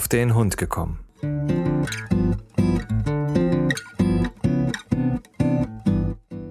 auf 0.00 0.08
den 0.08 0.34
Hund 0.34 0.56
gekommen. 0.56 0.98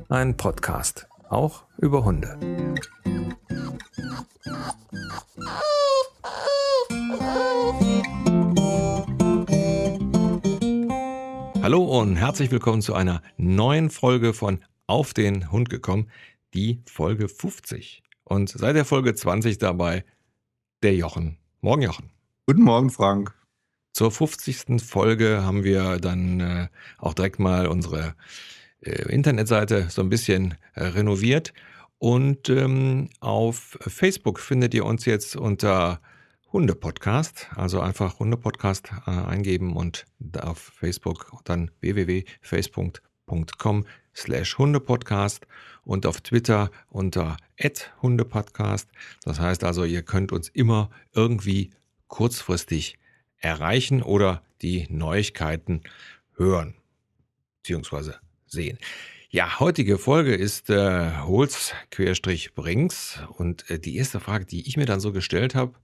Ein 0.07 0.37
Podcast, 0.37 1.07
auch 1.29 1.63
über 1.79 2.05
Hunde. 2.05 2.37
Hallo 11.63 11.83
und 11.85 12.17
herzlich 12.17 12.51
willkommen 12.51 12.83
zu 12.83 12.93
einer 12.93 13.23
neuen 13.37 13.89
Folge 13.89 14.35
von 14.35 14.63
Auf 14.85 15.15
den 15.15 15.51
Hund 15.51 15.71
gekommen, 15.71 16.11
die 16.53 16.83
Folge 16.85 17.27
50. 17.27 18.03
Und 18.25 18.49
seit 18.49 18.75
der 18.75 18.85
Folge 18.85 19.15
20 19.15 19.57
dabei 19.57 20.05
der 20.83 20.93
Jochen. 20.93 21.39
Morgen, 21.61 21.81
Jochen. 21.81 22.11
Guten 22.45 22.61
Morgen, 22.61 22.91
Frank. 22.91 23.38
Zur 23.93 24.11
50. 24.11 24.81
Folge 24.81 25.43
haben 25.43 25.63
wir 25.63 25.97
dann 25.97 26.39
äh, 26.39 26.67
auch 26.97 27.13
direkt 27.13 27.39
mal 27.39 27.67
unsere 27.67 28.15
äh, 28.81 29.11
Internetseite 29.11 29.87
so 29.89 30.01
ein 30.01 30.09
bisschen 30.09 30.55
äh, 30.73 30.85
renoviert. 30.85 31.53
Und 31.97 32.49
ähm, 32.49 33.09
auf 33.19 33.77
Facebook 33.81 34.39
findet 34.39 34.73
ihr 34.73 34.85
uns 34.85 35.05
jetzt 35.05 35.35
unter 35.35 35.99
Hunde-Podcast. 36.53 37.47
Also 37.55 37.81
einfach 37.81 38.19
Hunde-Podcast 38.19 38.91
äh, 39.05 39.11
eingeben 39.11 39.75
und 39.75 40.05
auf 40.41 40.59
Facebook 40.59 41.31
dann 41.43 41.71
www.facebook.com 41.81 43.85
slash 44.15 44.57
Hundepodcast 44.57 45.45
und 45.83 46.05
auf 46.05 46.21
Twitter 46.21 46.71
unter 46.89 47.37
Hundepodcast. 48.01 48.89
Das 49.23 49.39
heißt 49.39 49.63
also, 49.63 49.83
ihr 49.83 50.03
könnt 50.03 50.31
uns 50.31 50.49
immer 50.49 50.89
irgendwie 51.13 51.71
kurzfristig 52.07 52.97
erreichen 53.39 54.01
oder 54.01 54.43
die 54.61 54.87
Neuigkeiten 54.89 55.81
hören 56.35 56.75
bzw. 57.63 58.13
sehen. 58.45 58.77
Ja, 59.31 59.59
heutige 59.59 59.99
Folge 59.99 60.33
ist 60.33 60.71
äh, 60.71 61.11
Holz-Brings 61.19 63.19
und 63.37 63.69
äh, 63.69 63.79
die 63.79 63.97
erste 63.97 64.19
Frage, 64.19 64.45
die 64.45 64.67
ich 64.67 64.75
mir 64.75 64.87
dann 64.87 64.99
so 64.99 65.11
gestellt 65.11 65.53
habe, 65.53 65.75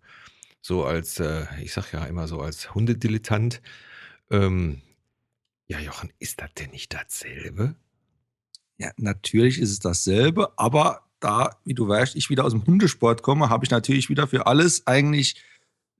so 0.61 0.83
als, 0.83 1.19
äh, 1.19 1.45
ich 1.61 1.73
sag 1.73 1.93
ja 1.93 2.05
immer 2.05 2.27
so 2.27 2.41
als 2.41 2.73
Hundedilettant, 2.73 3.61
ähm, 4.31 4.81
ja 5.67 5.79
Jochen, 5.79 6.11
ist 6.17 6.41
das 6.41 6.55
denn 6.55 6.71
nicht 6.71 6.91
dasselbe? 6.93 7.75
Ja, 8.79 8.91
natürlich 8.97 9.59
ist 9.59 9.71
es 9.71 9.79
dasselbe, 9.79 10.57
aber 10.57 11.03
da, 11.19 11.57
wie 11.65 11.75
du 11.75 11.87
weißt, 11.87 12.15
ich 12.15 12.31
wieder 12.31 12.45
aus 12.45 12.51
dem 12.51 12.65
Hundesport 12.65 13.21
komme, 13.21 13.49
habe 13.49 13.63
ich 13.63 13.71
natürlich 13.71 14.09
wieder 14.09 14.27
für 14.27 14.47
alles 14.47 14.87
eigentlich 14.87 15.35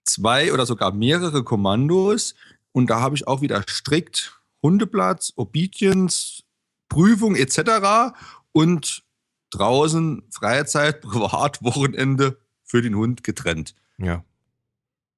zwei 0.06 0.54
oder 0.54 0.66
sogar 0.66 0.94
mehrere 0.94 1.44
Kommandos. 1.44 2.36
Und 2.72 2.90
da 2.90 3.02
habe 3.02 3.16
ich 3.16 3.28
auch 3.28 3.42
wieder 3.42 3.64
strikt 3.68 4.40
Hundeplatz, 4.62 5.34
Obedience, 5.36 6.44
Prüfung 6.90 7.36
etc. 7.36 8.14
und 8.52 9.04
draußen 9.52 10.24
Freizeit, 10.32 11.02
Privat, 11.02 11.64
Wochenende 11.64 12.40
für 12.64 12.82
den 12.82 12.96
Hund 12.96 13.24
getrennt. 13.24 13.76
Ja. 13.98 14.24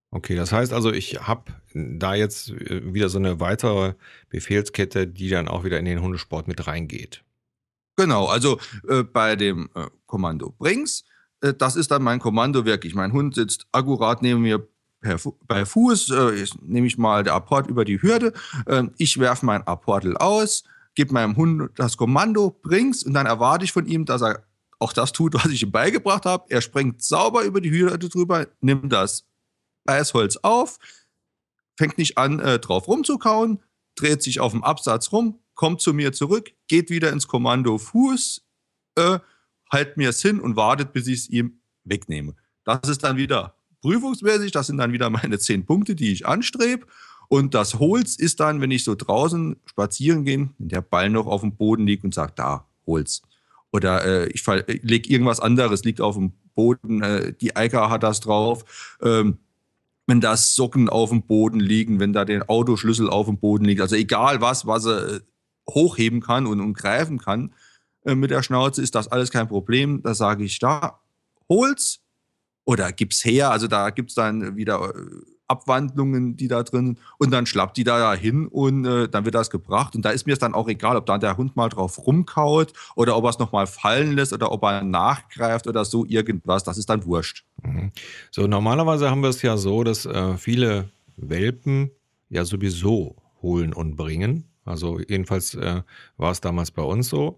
Okay, 0.09 0.35
das 0.35 0.51
heißt 0.51 0.71
also, 0.71 0.91
ich 0.91 1.27
habe 1.27 1.51
da 1.73 2.15
jetzt 2.15 2.49
äh, 2.49 2.93
wieder 2.93 3.09
so 3.09 3.17
eine 3.17 3.39
weitere 3.39 3.93
Befehlskette, 4.29 5.05
die 5.05 5.29
dann 5.29 5.47
auch 5.47 5.63
wieder 5.63 5.79
in 5.79 5.85
den 5.85 6.01
Hundesport 6.01 6.47
mit 6.47 6.65
reingeht. 6.65 7.23
Genau, 7.97 8.25
also 8.27 8.59
äh, 8.87 9.03
bei 9.03 9.35
dem 9.35 9.69
äh, 9.75 9.87
Kommando 10.05 10.51
Brings, 10.51 11.03
äh, 11.41 11.53
das 11.53 11.75
ist 11.75 11.91
dann 11.91 12.03
mein 12.03 12.19
Kommando 12.19 12.65
wirklich. 12.65 12.95
Mein 12.95 13.11
Hund 13.11 13.35
sitzt 13.35 13.67
akkurat 13.71 14.21
neben 14.21 14.41
mir 14.41 14.67
Fu 15.17 15.37
bei 15.47 15.65
Fuß, 15.65 16.09
äh, 16.11 16.45
nehme 16.61 16.87
ich 16.87 16.97
mal 16.97 17.23
der 17.23 17.33
Apport 17.33 17.67
über 17.67 17.85
die 17.85 18.01
Hürde. 18.01 18.33
Ähm, 18.67 18.91
ich 18.97 19.19
werfe 19.19 19.45
mein 19.45 19.65
Apportel 19.65 20.17
aus, 20.17 20.63
gebe 20.95 21.13
meinem 21.13 21.35
Hund 21.35 21.69
das 21.75 21.97
Kommando 21.97 22.51
Brings 22.61 23.03
und 23.03 23.13
dann 23.13 23.25
erwarte 23.25 23.65
ich 23.65 23.71
von 23.71 23.85
ihm, 23.85 24.05
dass 24.05 24.21
er 24.21 24.43
auch 24.79 24.93
das 24.93 25.11
tut, 25.11 25.33
was 25.33 25.47
ich 25.47 25.63
ihm 25.63 25.71
beigebracht 25.71 26.25
habe. 26.25 26.45
Er 26.49 26.61
springt 26.61 27.03
sauber 27.03 27.43
über 27.43 27.61
die 27.61 27.71
Hürde 27.71 28.09
drüber, 28.09 28.47
nimmt 28.61 28.91
das 28.91 29.25
Beißholz 29.85 30.37
auf, 30.37 30.77
fängt 31.77 31.97
nicht 31.97 32.17
an, 32.17 32.39
äh, 32.39 32.59
drauf 32.59 32.87
rumzukauen, 32.87 33.61
dreht 33.95 34.23
sich 34.23 34.39
auf 34.39 34.51
dem 34.51 34.63
Absatz 34.63 35.11
rum, 35.11 35.39
kommt 35.55 35.81
zu 35.81 35.93
mir 35.93 36.13
zurück, 36.13 36.51
geht 36.67 36.89
wieder 36.89 37.11
ins 37.11 37.27
Kommando 37.27 37.77
Fuß, 37.77 38.41
äh, 38.95 39.19
halt 39.71 39.97
mir 39.97 40.09
es 40.09 40.21
hin 40.21 40.39
und 40.39 40.55
wartet, 40.55 40.93
bis 40.93 41.07
ich 41.07 41.19
es 41.19 41.29
ihm 41.29 41.61
wegnehme. 41.83 42.35
Das 42.63 42.89
ist 42.89 43.03
dann 43.03 43.17
wieder 43.17 43.56
prüfungsmäßig, 43.81 44.51
das 44.51 44.67
sind 44.67 44.77
dann 44.77 44.93
wieder 44.93 45.09
meine 45.09 45.39
zehn 45.39 45.65
Punkte, 45.65 45.95
die 45.95 46.11
ich 46.11 46.25
anstrebe. 46.25 46.85
Und 47.29 47.53
das 47.53 47.75
Holz 47.79 48.15
ist 48.15 48.39
dann, 48.39 48.61
wenn 48.61 48.71
ich 48.71 48.83
so 48.83 48.95
draußen 48.95 49.57
spazieren 49.65 50.23
gehe, 50.23 50.49
wenn 50.57 50.69
der 50.69 50.81
Ball 50.81 51.09
noch 51.09 51.27
auf 51.27 51.41
dem 51.41 51.55
Boden 51.55 51.85
liegt 51.85 52.03
und 52.03 52.13
sagt, 52.13 52.39
da, 52.39 52.65
Holz. 52.85 53.21
Oder 53.71 54.05
äh, 54.05 54.27
ich 54.29 54.45
lege 54.81 55.09
irgendwas 55.09 55.41
anderes, 55.41 55.83
liegt 55.83 55.99
auf 55.99 56.15
dem 56.15 56.31
Boden, 56.55 57.01
äh, 57.03 57.33
die 57.33 57.55
Eika 57.55 57.89
hat 57.89 58.03
das 58.03 58.21
drauf. 58.21 58.97
Ähm, 59.01 59.39
wenn 60.07 60.21
da 60.21 60.37
Socken 60.37 60.87
auf 60.87 61.09
dem 61.09 61.23
Boden 61.23 61.59
liegen, 61.59 61.99
wenn 61.99 62.13
da 62.13 62.23
der 62.23 62.49
Autoschlüssel 62.49 63.09
auf 63.09 63.27
dem 63.27 63.37
Boden 63.37 63.65
liegt. 63.65 63.81
Also 63.81 63.97
egal 63.97 64.39
was, 64.39 64.65
was 64.65 64.85
er 64.85 65.15
äh, 65.15 65.19
hochheben 65.69 66.21
kann 66.21 66.47
und, 66.47 66.61
und 66.61 66.73
greifen 66.73 67.17
kann 67.17 67.53
äh, 68.05 68.15
mit 68.15 68.31
der 68.31 68.41
Schnauze, 68.41 68.81
ist 68.81 68.95
das 68.95 69.09
alles 69.09 69.31
kein 69.31 69.49
Problem. 69.49 70.01
Da 70.01 70.13
sage 70.13 70.45
ich, 70.45 70.59
da, 70.59 71.01
hol's 71.49 71.99
oder 72.67 72.91
gib's 72.91 73.23
her. 73.23 73.49
Also 73.49 73.67
da 73.67 73.89
gibt's 73.91 74.13
dann 74.13 74.57
wieder 74.57 74.93
äh, 74.93 75.01
Abwandlungen, 75.47 76.35
die 76.35 76.49
da 76.49 76.61
drin 76.63 76.97
und 77.17 77.31
dann 77.31 77.45
schlappt 77.45 77.77
die 77.77 77.85
da 77.85 78.13
hin 78.13 78.45
und 78.47 78.83
äh, 78.83 79.07
dann 79.07 79.23
wird 79.23 79.35
das 79.35 79.49
gebracht 79.49 79.95
und 79.95 80.03
da 80.03 80.09
ist 80.09 80.27
mir 80.27 80.33
es 80.33 80.39
dann 80.39 80.53
auch 80.53 80.67
egal, 80.67 80.97
ob 80.97 81.05
da 81.05 81.17
der 81.17 81.37
Hund 81.37 81.55
mal 81.55 81.69
drauf 81.69 82.05
rumkaut 82.05 82.73
oder 82.97 83.15
ob 83.15 83.23
er 83.23 83.29
es 83.29 83.39
nochmal 83.39 83.67
fallen 83.67 84.11
lässt 84.11 84.33
oder 84.33 84.51
ob 84.51 84.63
er 84.63 84.83
nachgreift 84.83 85.67
oder 85.67 85.85
so 85.85 86.05
irgendwas, 86.05 86.65
das 86.65 86.77
ist 86.77 86.89
dann 86.89 87.05
wurscht. 87.05 87.45
Mhm. 87.63 87.93
So, 88.31 88.45
normalerweise 88.47 89.09
haben 89.09 89.21
wir 89.21 89.29
es 89.29 89.41
ja 89.41 89.55
so, 89.55 89.85
dass 89.85 90.05
äh, 90.05 90.35
viele 90.35 90.89
Welpen 91.15 91.91
ja 92.29 92.43
sowieso 92.43 93.15
holen 93.41 93.71
und 93.71 93.95
bringen. 93.95 94.43
Also 94.65 94.99
jedenfalls 94.99 95.53
äh, 95.53 95.83
war 96.17 96.31
es 96.31 96.41
damals 96.41 96.71
bei 96.71 96.81
uns 96.81 97.07
so, 97.07 97.37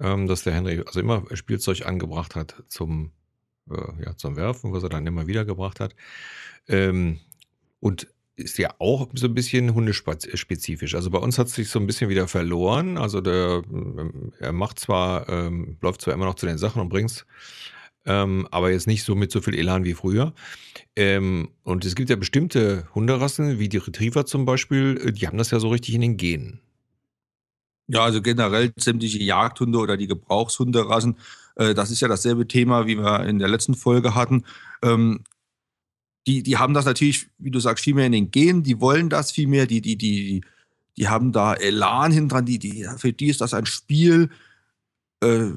ähm, 0.00 0.26
dass 0.26 0.44
der 0.44 0.54
Henry 0.54 0.82
also 0.86 1.00
immer 1.00 1.24
Spielzeug 1.34 1.84
angebracht 1.84 2.34
hat 2.34 2.62
zum, 2.68 3.10
äh, 3.70 4.04
ja, 4.04 4.16
zum 4.16 4.36
Werfen, 4.36 4.72
was 4.72 4.82
er 4.82 4.88
dann 4.88 5.06
immer 5.06 5.26
wieder 5.26 5.44
gebracht 5.44 5.80
hat. 5.80 5.94
Ähm, 6.68 7.20
und 7.80 8.08
ist 8.36 8.58
ja 8.58 8.74
auch 8.78 9.08
so 9.14 9.26
ein 9.26 9.34
bisschen 9.34 9.74
hundespezifisch. 9.74 10.94
Also 10.94 11.10
bei 11.10 11.18
uns 11.18 11.38
hat 11.38 11.46
es 11.46 11.54
sich 11.54 11.68
so 11.68 11.78
ein 11.78 11.86
bisschen 11.86 12.10
wieder 12.10 12.26
verloren. 12.26 12.98
Also 12.98 13.20
der, 13.20 13.62
ähm, 13.70 14.32
er 14.40 14.52
macht 14.52 14.80
zwar, 14.80 15.28
ähm, 15.28 15.76
läuft 15.80 16.00
zwar 16.00 16.14
immer 16.14 16.24
noch 16.24 16.34
zu 16.34 16.46
den 16.46 16.58
Sachen 16.58 16.80
und 16.80 16.88
bringt's, 16.88 17.26
ähm, 18.06 18.48
aber 18.50 18.70
jetzt 18.72 18.86
nicht 18.86 19.04
so 19.04 19.14
mit 19.14 19.30
so 19.30 19.40
viel 19.40 19.54
Elan 19.54 19.84
wie 19.84 19.94
früher. 19.94 20.34
Ähm, 20.96 21.50
und 21.62 21.84
es 21.84 21.94
gibt 21.94 22.10
ja 22.10 22.16
bestimmte 22.16 22.88
Hunderassen, 22.94 23.58
wie 23.58 23.68
die 23.68 23.78
Retriever 23.78 24.26
zum 24.26 24.44
Beispiel, 24.44 25.00
äh, 25.04 25.12
die 25.12 25.26
haben 25.26 25.38
das 25.38 25.50
ja 25.50 25.60
so 25.60 25.68
richtig 25.68 25.94
in 25.94 26.00
den 26.00 26.16
Genen. 26.16 26.60
Ja, 27.86 28.02
also 28.04 28.22
generell 28.22 28.72
sämtliche 28.76 29.22
Jagdhunde 29.22 29.78
oder 29.78 29.96
die 29.96 30.06
Gebrauchshunderassen, 30.06 31.18
das 31.56 31.90
ist 31.90 32.00
ja 32.00 32.08
dasselbe 32.08 32.48
Thema, 32.48 32.86
wie 32.86 32.98
wir 32.98 33.26
in 33.26 33.38
der 33.38 33.48
letzten 33.48 33.74
Folge 33.74 34.14
hatten. 34.14 34.44
Ähm, 34.82 35.24
die, 36.26 36.42
die 36.42 36.56
haben 36.56 36.74
das 36.74 36.84
natürlich, 36.84 37.28
wie 37.38 37.50
du 37.50 37.60
sagst, 37.60 37.84
viel 37.84 37.94
mehr 37.94 38.06
in 38.06 38.12
den 38.12 38.30
Genen, 38.30 38.62
die 38.62 38.80
wollen 38.80 39.10
das 39.10 39.30
viel 39.30 39.46
mehr, 39.46 39.66
die, 39.66 39.80
die, 39.80 39.96
die, 39.96 40.42
die 40.96 41.08
haben 41.08 41.32
da 41.32 41.54
Elan 41.54 42.12
hinten 42.12 42.28
dran, 42.28 42.46
die, 42.46 42.58
die, 42.58 42.86
für 42.96 43.12
die 43.12 43.26
ist 43.26 43.40
das 43.40 43.54
ein 43.54 43.66
Spiel. 43.66 44.30
Äh, 45.20 45.50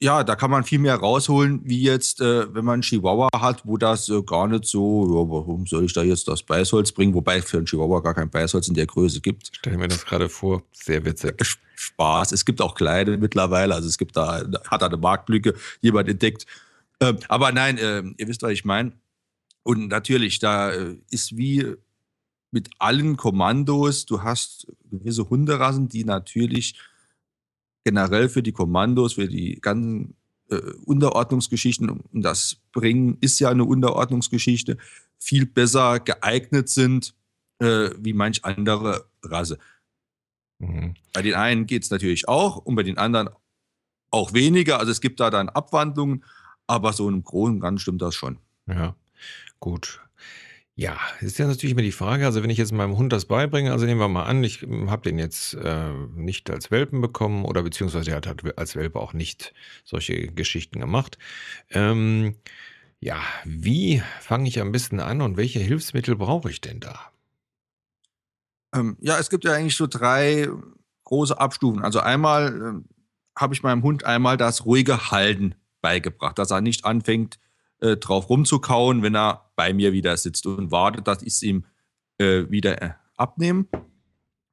ja, 0.00 0.22
da 0.22 0.36
kann 0.36 0.50
man 0.50 0.62
viel 0.62 0.78
mehr 0.78 0.94
rausholen, 0.94 1.60
wie 1.64 1.82
jetzt, 1.82 2.20
äh, 2.20 2.54
wenn 2.54 2.64
man 2.64 2.74
einen 2.74 2.82
Chihuahua 2.82 3.28
hat, 3.34 3.66
wo 3.66 3.76
das 3.76 4.08
äh, 4.08 4.22
gar 4.22 4.46
nicht 4.46 4.64
so, 4.66 5.06
ja, 5.06 5.30
warum 5.30 5.66
soll 5.66 5.84
ich 5.84 5.92
da 5.92 6.02
jetzt 6.02 6.28
das 6.28 6.42
Beißholz 6.42 6.92
bringen, 6.92 7.14
wobei 7.14 7.42
für 7.42 7.56
einen 7.56 7.66
Chihuahua 7.66 8.00
gar 8.00 8.14
kein 8.14 8.30
Beißholz 8.30 8.68
in 8.68 8.74
der 8.74 8.86
Größe 8.86 9.20
gibt. 9.20 9.50
Stell 9.52 9.76
mir 9.76 9.88
das 9.88 10.06
gerade 10.06 10.28
vor, 10.28 10.62
sehr 10.72 11.04
witzig. 11.04 11.34
Spaß. 11.74 12.32
Es 12.32 12.44
gibt 12.44 12.60
auch 12.60 12.74
kleine 12.74 13.16
mittlerweile, 13.16 13.74
also 13.74 13.88
es 13.88 13.98
gibt 13.98 14.16
da, 14.16 14.42
hat 14.68 14.82
da 14.82 14.86
eine 14.86 14.96
Marktlücke 14.96 15.54
jemand 15.80 16.08
entdeckt. 16.08 16.46
Äh, 17.00 17.14
aber 17.28 17.52
nein, 17.52 17.78
äh, 17.78 18.02
ihr 18.16 18.28
wisst, 18.28 18.42
was 18.42 18.52
ich 18.52 18.64
meine. 18.64 18.92
Und 19.62 19.88
natürlich, 19.88 20.38
da 20.38 20.70
äh, 20.72 20.96
ist 21.10 21.36
wie 21.36 21.74
mit 22.50 22.70
allen 22.78 23.16
Kommandos, 23.16 24.06
du 24.06 24.22
hast 24.22 24.66
gewisse 24.90 25.28
Hunderassen, 25.28 25.88
die 25.88 26.04
natürlich 26.04 26.74
generell 27.88 28.28
für 28.28 28.42
die 28.42 28.52
Kommandos, 28.52 29.14
für 29.14 29.28
die 29.28 29.60
ganzen 29.62 30.14
äh, 30.50 30.56
Unterordnungsgeschichten, 30.84 31.88
und 31.88 32.22
das 32.22 32.58
Bringen 32.72 33.16
ist 33.22 33.38
ja 33.38 33.48
eine 33.48 33.64
Unterordnungsgeschichte, 33.64 34.76
viel 35.18 35.46
besser 35.46 36.00
geeignet 36.00 36.68
sind 36.68 37.14
äh, 37.60 37.90
wie 37.98 38.12
manch 38.12 38.44
andere 38.44 39.06
Rasse. 39.22 39.58
Mhm. 40.58 40.94
Bei 41.14 41.22
den 41.22 41.34
einen 41.34 41.66
geht 41.66 41.84
es 41.84 41.90
natürlich 41.90 42.28
auch 42.28 42.56
und 42.56 42.74
bei 42.76 42.82
den 42.82 42.98
anderen 42.98 43.30
auch 44.10 44.34
weniger. 44.34 44.78
Also 44.80 44.92
es 44.92 45.00
gibt 45.00 45.18
da 45.20 45.30
dann 45.30 45.48
Abwandlungen, 45.48 46.24
aber 46.66 46.92
so 46.92 47.08
im 47.08 47.24
Großen 47.24 47.54
und 47.54 47.60
Ganzen 47.60 47.78
stimmt 47.78 48.02
das 48.02 48.14
schon. 48.14 48.38
Ja, 48.66 48.94
gut. 49.60 50.00
Ja, 50.78 50.96
ist 51.18 51.40
ja 51.40 51.48
natürlich 51.48 51.72
immer 51.72 51.82
die 51.82 51.90
Frage, 51.90 52.24
also 52.24 52.40
wenn 52.40 52.50
ich 52.50 52.58
jetzt 52.58 52.70
meinem 52.70 52.96
Hund 52.96 53.12
das 53.12 53.24
beibringe, 53.24 53.72
also 53.72 53.84
nehmen 53.84 53.98
wir 53.98 54.06
mal 54.06 54.26
an, 54.26 54.44
ich 54.44 54.62
habe 54.62 55.02
den 55.02 55.18
jetzt 55.18 55.54
äh, 55.54 55.92
nicht 56.14 56.48
als 56.50 56.70
Welpen 56.70 57.00
bekommen 57.00 57.44
oder 57.44 57.64
beziehungsweise 57.64 58.12
er 58.12 58.18
hat 58.18 58.28
halt 58.28 58.56
als 58.56 58.76
Welpe 58.76 59.00
auch 59.00 59.12
nicht 59.12 59.54
solche 59.82 60.28
Geschichten 60.28 60.78
gemacht. 60.78 61.18
Ähm, 61.70 62.36
ja, 63.00 63.20
wie 63.44 64.04
fange 64.20 64.48
ich 64.48 64.60
am 64.60 64.70
besten 64.70 65.00
an 65.00 65.20
und 65.20 65.36
welche 65.36 65.58
Hilfsmittel 65.58 66.14
brauche 66.14 66.48
ich 66.48 66.60
denn 66.60 66.78
da? 66.78 67.10
Ähm, 68.72 68.96
ja, 69.00 69.18
es 69.18 69.30
gibt 69.30 69.42
ja 69.42 69.54
eigentlich 69.54 69.74
so 69.74 69.88
drei 69.88 70.48
große 71.02 71.40
Abstufen. 71.40 71.82
Also 71.82 71.98
einmal 71.98 72.54
ähm, 72.54 72.84
habe 73.36 73.52
ich 73.52 73.64
meinem 73.64 73.82
Hund 73.82 74.04
einmal 74.04 74.36
das 74.36 74.64
ruhige 74.64 75.10
Halten 75.10 75.56
beigebracht, 75.80 76.38
dass 76.38 76.52
er 76.52 76.60
nicht 76.60 76.84
anfängt, 76.84 77.40
äh, 77.80 77.96
drauf 77.96 78.28
rumzukauen, 78.28 79.02
wenn 79.02 79.14
er 79.14 79.50
bei 79.56 79.72
mir 79.72 79.92
wieder 79.92 80.16
sitzt 80.16 80.46
und 80.46 80.70
wartet, 80.70 81.06
dass 81.06 81.22
ich 81.22 81.34
es 81.34 81.42
ihm 81.42 81.64
äh, 82.18 82.44
wieder 82.48 82.82
äh, 82.82 82.90
abnehme. 83.16 83.66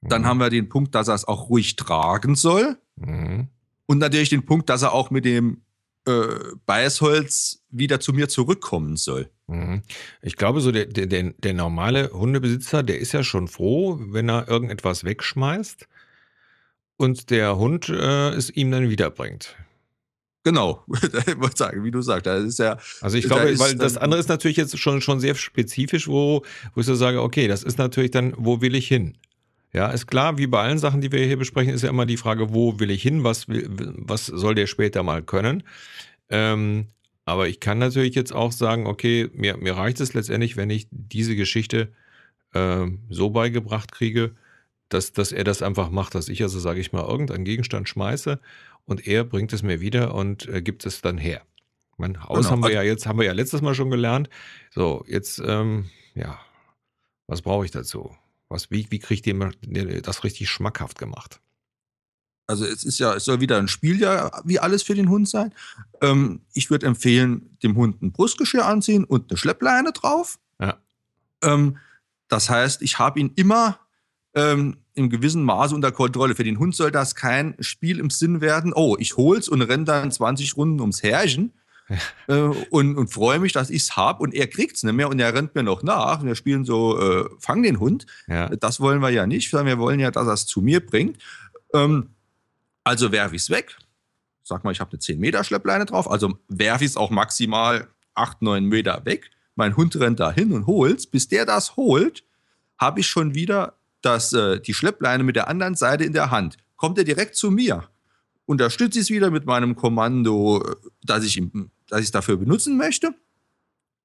Dann 0.02 0.22
mhm. 0.22 0.26
haben 0.26 0.40
wir 0.40 0.50
den 0.50 0.70
Punkt, 0.70 0.96
dass 0.96 1.08
er 1.08 1.16
es 1.16 1.26
auch 1.26 1.50
ruhig 1.50 1.76
tragen 1.76 2.36
soll. 2.36 2.78
Mhm. 2.96 3.48
Und 3.88 3.98
natürlich 4.00 4.30
den 4.30 4.46
Punkt, 4.46 4.70
dass 4.70 4.82
er 4.82 4.94
auch 4.94 5.12
mit 5.12 5.26
dem 5.26 5.62
äh, 6.08 6.38
Beißholz 6.66 7.64
wieder 7.70 8.00
zu 8.00 8.14
mir 8.14 8.30
zurückkommen 8.30 8.96
soll. 8.98 9.30
Mhm. 9.48 9.82
Ich 10.22 10.36
glaube, 10.36 10.62
so 10.62 10.72
der, 10.72 10.86
der, 10.86 11.34
der 11.34 11.54
normale 11.54 12.12
Hundebesitzer, 12.12 12.84
der 12.84 13.00
ist 13.00 13.12
ja 13.12 13.24
schon 13.24 13.48
froh, 13.48 14.00
wenn 14.00 14.30
er 14.30 14.48
irgendetwas 14.48 15.04
wegschmeißt 15.04 15.88
und 16.98 17.30
der 17.30 17.58
Hund 17.58 17.90
äh, 17.90 18.30
es 18.30 18.50
ihm 18.50 18.72
dann 18.72 18.90
wiederbringt. 18.90 19.56
Genau, 20.46 20.86
ich 20.94 21.40
wollte 21.40 21.58
sagen, 21.58 21.84
wie 21.84 21.90
du 21.90 22.04
sagst, 22.04 22.28
das 22.28 22.44
ist 22.44 22.60
ja. 22.60 22.78
Also 23.02 23.18
ich 23.18 23.26
glaube, 23.26 23.52
da 23.52 23.60
weil 23.60 23.76
das 23.76 23.98
andere 23.98 24.20
ist 24.20 24.30
natürlich 24.30 24.58
jetzt 24.58 24.78
schon, 24.78 25.02
schon 25.02 25.20
sehr 25.20 25.34
spezifisch, 25.34 26.08
wo, 26.08 26.44
wo 26.76 26.82
ich 26.82 26.86
so 26.86 26.94
sage, 26.94 27.24
okay, 27.24 27.48
das 27.48 27.64
ist 27.64 27.80
natürlich 27.80 28.12
dann, 28.12 28.36
wo 28.38 28.62
will 28.62 28.76
ich 28.76 28.88
hin? 28.88 29.18
Ja, 29.74 29.90
ist 29.90 30.06
klar, 30.06 30.38
wie 30.38 30.46
bei 30.46 30.62
allen 30.62 30.78
Sachen, 30.78 31.02
die 31.02 31.12
wir 31.12 31.26
hier 31.26 31.38
besprechen, 31.38 31.74
ist 31.74 31.82
ja 31.82 31.90
immer 31.90 32.06
die 32.06 32.16
Frage, 32.16 32.54
wo 32.54 32.80
will 32.80 32.92
ich 32.92 33.02
hin, 33.02 33.24
was, 33.24 33.48
was 33.48 34.28
soll 34.28 34.54
der 34.54 34.68
später 34.68 35.02
mal 35.02 35.24
können? 35.24 35.64
Ähm, 36.30 36.90
aber 37.26 37.48
ich 37.48 37.60
kann 37.60 37.80
natürlich 37.80 38.14
jetzt 38.14 38.32
auch 38.32 38.52
sagen, 38.52 38.86
okay, 38.86 39.32
mir, 39.34 39.58
mir 39.58 39.76
reicht 39.76 40.00
es 40.00 40.14
letztendlich, 40.14 40.58
wenn 40.58 40.70
ich 40.70 40.88
diese 40.92 41.36
Geschichte 41.36 41.92
äh, 42.54 42.86
so 43.10 43.32
beigebracht 43.32 43.92
kriege, 43.92 44.36
dass, 44.90 45.12
dass 45.12 45.32
er 45.32 45.44
das 45.44 45.64
einfach 45.64 45.90
macht, 45.90 46.14
dass 46.14 46.30
ich 46.30 46.44
also, 46.44 46.60
sage 46.60 46.80
ich 46.80 46.94
mal, 46.94 47.04
irgendeinen 47.04 47.46
Gegenstand 47.46 47.90
schmeiße 47.90 48.40
und 48.86 49.08
er 49.08 49.24
bringt 49.24 49.54
es 49.54 49.64
mir 49.64 49.82
wieder 49.82 50.14
und 50.14 50.48
äh, 50.48 50.62
gibt 50.62 50.86
es 50.86 51.02
dann 51.02 51.18
her. 51.18 51.42
Mein 51.98 52.24
Haus 52.24 52.38
genau. 52.40 52.52
haben 52.52 52.64
wir 52.64 52.72
ja 52.72 52.82
jetzt, 52.82 53.06
haben 53.06 53.20
wir 53.20 53.26
ja 53.26 53.34
letztes 53.34 53.62
Mal 53.62 53.74
schon 53.74 53.90
gelernt. 53.90 54.30
So, 54.72 55.06
jetzt, 55.08 55.42
ähm, 55.46 55.90
ja, 56.14 56.40
was 57.28 57.42
brauche 57.42 57.66
ich 57.66 57.72
dazu? 57.72 58.16
Was, 58.50 58.70
wie, 58.70 58.88
wie 58.90 59.00
kriege 59.00 59.16
ich 59.16 59.22
dem, 59.22 59.52
das 60.04 60.24
richtig 60.24 60.50
schmackhaft 60.50 61.00
gemacht? 61.00 61.40
Also 62.48 62.66
es 62.66 62.84
ist 62.84 63.00
ja, 63.00 63.16
es 63.16 63.26
soll 63.26 63.40
wieder 63.40 63.58
ein 63.58 63.68
Spiel 63.68 64.00
ja 64.00 64.30
wie 64.44 64.60
alles 64.60 64.84
für 64.84 64.94
den 64.94 65.10
Hund 65.10 65.28
sein. 65.28 65.54
Ähm, 66.02 66.42
ich 66.54 66.70
würde 66.70 66.86
empfehlen, 66.86 67.58
dem 67.64 67.76
Hund 67.76 68.04
ein 68.04 68.12
Brustgeschirr 68.12 68.66
anziehen 68.66 69.04
und 69.04 69.32
eine 69.32 69.38
Schleppleine 69.38 69.94
drauf. 69.94 70.38
Ja. 70.60 70.78
Ähm, 71.42 71.78
das 72.28 72.50
heißt, 72.50 72.84
ich 72.84 73.00
habe 73.00 73.20
ihn 73.20 73.32
immer 73.36 73.80
ähm, 74.36 74.78
im 74.94 75.10
gewissen 75.10 75.44
Maße 75.44 75.74
unter 75.74 75.92
Kontrolle. 75.92 76.36
Für 76.36 76.44
den 76.44 76.60
Hund 76.60 76.76
soll 76.76 76.92
das 76.92 77.16
kein 77.16 77.56
Spiel 77.60 78.00
im 78.00 78.10
Sinn 78.10 78.42
werden, 78.42 78.74
oh, 78.74 78.96
ich 79.00 79.18
hol's 79.18 79.50
und 79.50 79.62
renne 79.62 79.86
dann 79.86 80.12
20 80.12 80.58
Runden 80.58 80.82
ums 80.82 81.04
Herrchen 81.04 81.54
äh, 82.28 82.34
und, 82.34 82.98
und 82.98 83.08
freue 83.12 83.40
mich, 83.40 83.54
dass 83.54 83.70
ich's 83.70 83.96
hab 83.96 84.20
und 84.20 84.34
er 84.34 84.48
kriegt's 84.48 84.84
nicht 84.84 84.94
mehr 84.94 85.10
und 85.10 85.20
er 85.20 85.34
rennt 85.34 85.56
mir 85.56 85.64
noch 85.64 85.84
nach. 85.84 86.24
Wir 86.24 86.36
spielen 86.36 86.66
so, 86.66 87.00
äh, 87.00 87.30
fang 87.40 87.64
den 87.64 87.80
Hund. 87.80 88.06
Ja. 88.28 88.50
Das 88.50 88.80
wollen 88.80 89.02
wir 89.02 89.10
ja 89.10 89.26
nicht, 89.26 89.50
sondern 89.50 89.68
wir 89.68 89.80
wollen 89.80 90.00
ja, 90.00 90.12
dass 90.12 90.28
er 90.28 90.34
es 90.34 90.46
zu 90.46 90.62
mir 90.62 90.86
bringt. 90.86 91.18
Ähm, 91.74 92.10
also 92.84 93.12
werfe 93.12 93.36
ich's 93.36 93.50
weg. 93.50 93.78
Sag 94.44 94.64
mal, 94.64 94.72
ich 94.72 94.80
habe 94.80 94.92
eine 94.92 95.00
10 95.00 95.20
Meter 95.20 95.44
Schleppleine 95.44 95.86
drauf, 95.86 96.10
also 96.10 96.38
werfe 96.48 96.84
ich 96.84 96.92
es 96.92 96.98
auch 96.98 97.10
maximal 97.10 97.88
8, 98.14 98.42
9 98.42 98.66
Meter 98.66 99.04
weg. 99.06 99.32
Mein 99.56 99.76
Hund 99.76 99.96
rennt 100.00 100.20
da 100.20 100.32
hin 100.32 100.52
und 100.52 100.68
holt's. 100.68 101.08
Bis 101.08 101.28
der 101.28 101.46
das 101.46 101.78
holt, 101.78 102.24
habe 102.78 103.00
ich 103.00 103.08
schon 103.08 103.34
wieder 103.34 103.74
das, 104.06 104.34
äh, 104.34 104.60
die 104.60 104.74
Schleppleine 104.74 105.24
mit 105.24 105.36
der 105.36 105.48
anderen 105.48 105.76
Seite 105.76 106.04
in 106.04 106.14
der 106.14 106.32
Hand. 106.32 106.58
Kommt 106.76 106.98
er 106.98 107.04
direkt 107.04 107.36
zu 107.36 107.52
mir, 107.52 107.90
unterstütze 108.46 109.00
ich 109.00 109.06
es 109.06 109.10
wieder 109.10 109.32
mit 109.32 109.46
meinem 109.46 109.76
Kommando, 109.76 110.64
äh, 110.64 110.76
dass 111.04 111.24
ich 111.24 111.42
es 111.90 112.12
dafür 112.12 112.38
benutzen 112.38 112.78
möchte 112.78 113.14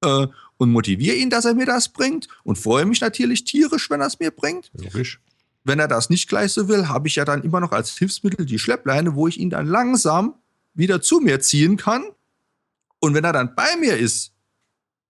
äh, 0.05 0.27
und 0.57 0.73
motiviere 0.73 1.17
ihn, 1.17 1.31
dass 1.31 1.45
er 1.45 1.55
mir 1.55 1.67
das 1.67 1.89
bringt 1.89 2.29
und 2.45 2.57
freue 2.57 2.87
mich 2.87 3.01
natürlich 3.01 3.45
tierisch, 3.45 3.91
wenn 3.91 4.01
er 4.01 4.07
es 4.07 4.19
mir 4.19 4.31
bringt. 4.31 4.71
Logisch. 4.75 5.21
Wenn 5.65 5.79
er 5.79 5.89
das 5.89 6.09
nicht 6.09 6.29
gleich 6.29 6.53
so 6.53 6.69
will, 6.69 6.89
habe 6.89 7.07
ich 7.09 7.17
ja 7.17 7.25
dann 7.25 7.43
immer 7.43 7.61
noch 7.61 7.73
als 7.73 7.97
Hilfsmittel 7.97 8.47
die 8.47 8.59
Schleppleine, 8.59 9.15
wo 9.15 9.29
ich 9.29 9.39
ihn 9.39 9.51
dann 9.51 9.67
langsam 9.67 10.35
wieder 10.73 11.03
zu 11.03 11.21
mir 11.21 11.41
ziehen 11.41 11.77
kann. 11.77 12.05
Und 12.99 13.15
wenn 13.15 13.25
er 13.25 13.33
dann 13.33 13.55
bei 13.55 13.77
mir 13.77 13.97
ist, 13.97 14.33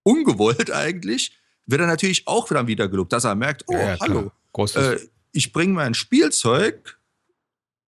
ungewollt 0.03 0.71
eigentlich, 0.73 1.37
wird 1.67 1.81
er 1.81 1.87
natürlich 1.87 2.27
auch 2.27 2.51
wieder 2.51 2.67
wieder 2.67 2.89
gelobt, 2.89 3.13
dass 3.13 3.25
er 3.25 3.37
merkt, 3.37 3.65
oh, 3.69 3.75
ja, 3.75 3.91
ja, 3.91 4.01
hallo, 4.01 4.33
äh, 4.57 4.99
ich 5.33 5.53
bringe 5.53 5.75
mein 5.75 5.95
Spielzeug 5.95 6.99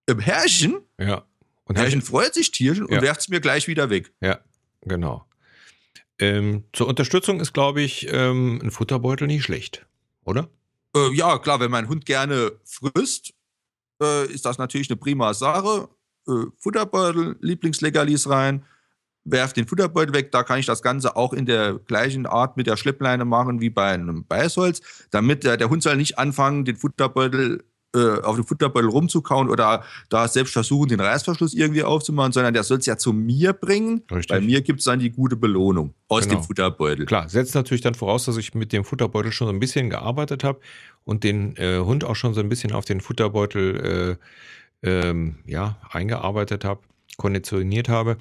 im 0.06 0.18
Herrchen. 0.18 0.80
Ja. 0.98 1.24
Und 1.64 1.78
Herrchen 1.78 2.02
freut 2.02 2.34
sich 2.34 2.50
Tierchen 2.50 2.86
ja. 2.88 2.96
und 2.96 3.02
werft 3.02 3.22
es 3.22 3.28
mir 3.28 3.40
gleich 3.40 3.68
wieder 3.68 3.90
weg. 3.90 4.12
Ja, 4.20 4.40
genau. 4.82 5.24
Ähm, 6.18 6.64
zur 6.72 6.88
Unterstützung 6.88 7.40
ist, 7.40 7.52
glaube 7.52 7.82
ich, 7.82 8.06
ähm, 8.12 8.60
ein 8.62 8.70
Futterbeutel 8.70 9.26
nicht 9.26 9.44
schlecht, 9.44 9.86
oder? 10.24 10.48
Äh, 10.94 11.12
ja, 11.14 11.38
klar, 11.38 11.60
wenn 11.60 11.70
mein 11.70 11.88
Hund 11.88 12.04
gerne 12.04 12.52
frisst, 12.64 13.32
äh, 14.02 14.26
ist 14.26 14.44
das 14.44 14.58
natürlich 14.58 14.90
eine 14.90 14.98
prima 14.98 15.34
Sache. 15.34 15.88
Äh, 16.28 16.46
Futterbeutel, 16.58 17.36
Lieblingslegalis 17.40 18.28
rein, 18.28 18.64
werf 19.24 19.52
den 19.52 19.66
Futterbeutel 19.66 20.14
weg. 20.14 20.32
Da 20.32 20.42
kann 20.42 20.58
ich 20.58 20.66
das 20.66 20.82
Ganze 20.82 21.16
auch 21.16 21.32
in 21.32 21.46
der 21.46 21.74
gleichen 21.74 22.26
Art 22.26 22.56
mit 22.56 22.66
der 22.66 22.76
Schleppleine 22.76 23.24
machen 23.24 23.60
wie 23.60 23.70
bei 23.70 23.92
einem 23.92 24.24
Beißholz, 24.24 24.80
damit 25.10 25.44
der, 25.44 25.56
der 25.56 25.70
Hund 25.70 25.82
soll 25.82 25.96
nicht 25.96 26.18
anfangen, 26.18 26.64
den 26.64 26.76
Futterbeutel 26.76 27.64
äh, 27.94 28.22
auf 28.22 28.36
den 28.36 28.44
Futterbeutel 28.46 28.88
rumzukauen 28.88 29.50
oder 29.50 29.84
da 30.08 30.26
selbst 30.26 30.54
versuchen, 30.54 30.88
den 30.88 31.00
Reißverschluss 31.00 31.52
irgendwie 31.52 31.82
aufzumachen, 31.82 32.32
sondern 32.32 32.54
der 32.54 32.62
soll 32.62 32.78
es 32.78 32.86
ja 32.86 32.96
zu 32.96 33.12
mir 33.12 33.52
bringen. 33.52 34.02
Richtig. 34.10 34.28
Bei 34.28 34.40
mir 34.40 34.62
gibt 34.62 34.78
es 34.78 34.86
dann 34.86 34.98
die 34.98 35.10
gute 35.10 35.36
Belohnung 35.36 35.92
aus 36.08 36.24
genau. 36.24 36.40
dem 36.40 36.44
Futterbeutel. 36.44 37.04
Klar, 37.04 37.28
setzt 37.28 37.54
natürlich 37.54 37.82
dann 37.82 37.94
voraus, 37.94 38.24
dass 38.24 38.38
ich 38.38 38.54
mit 38.54 38.72
dem 38.72 38.84
Futterbeutel 38.84 39.30
schon 39.30 39.46
so 39.46 39.52
ein 39.52 39.60
bisschen 39.60 39.90
gearbeitet 39.90 40.42
habe 40.42 40.60
und 41.04 41.22
den 41.22 41.54
äh, 41.56 41.80
Hund 41.80 42.04
auch 42.04 42.16
schon 42.16 42.32
so 42.32 42.40
ein 42.40 42.48
bisschen 42.48 42.72
auf 42.72 42.86
den 42.86 43.02
Futterbeutel 43.02 44.18
äh, 44.82 45.08
ähm, 45.08 45.36
ja, 45.44 45.76
eingearbeitet 45.90 46.64
habe, 46.64 46.80
konditioniert 47.18 47.90
habe. 47.90 48.16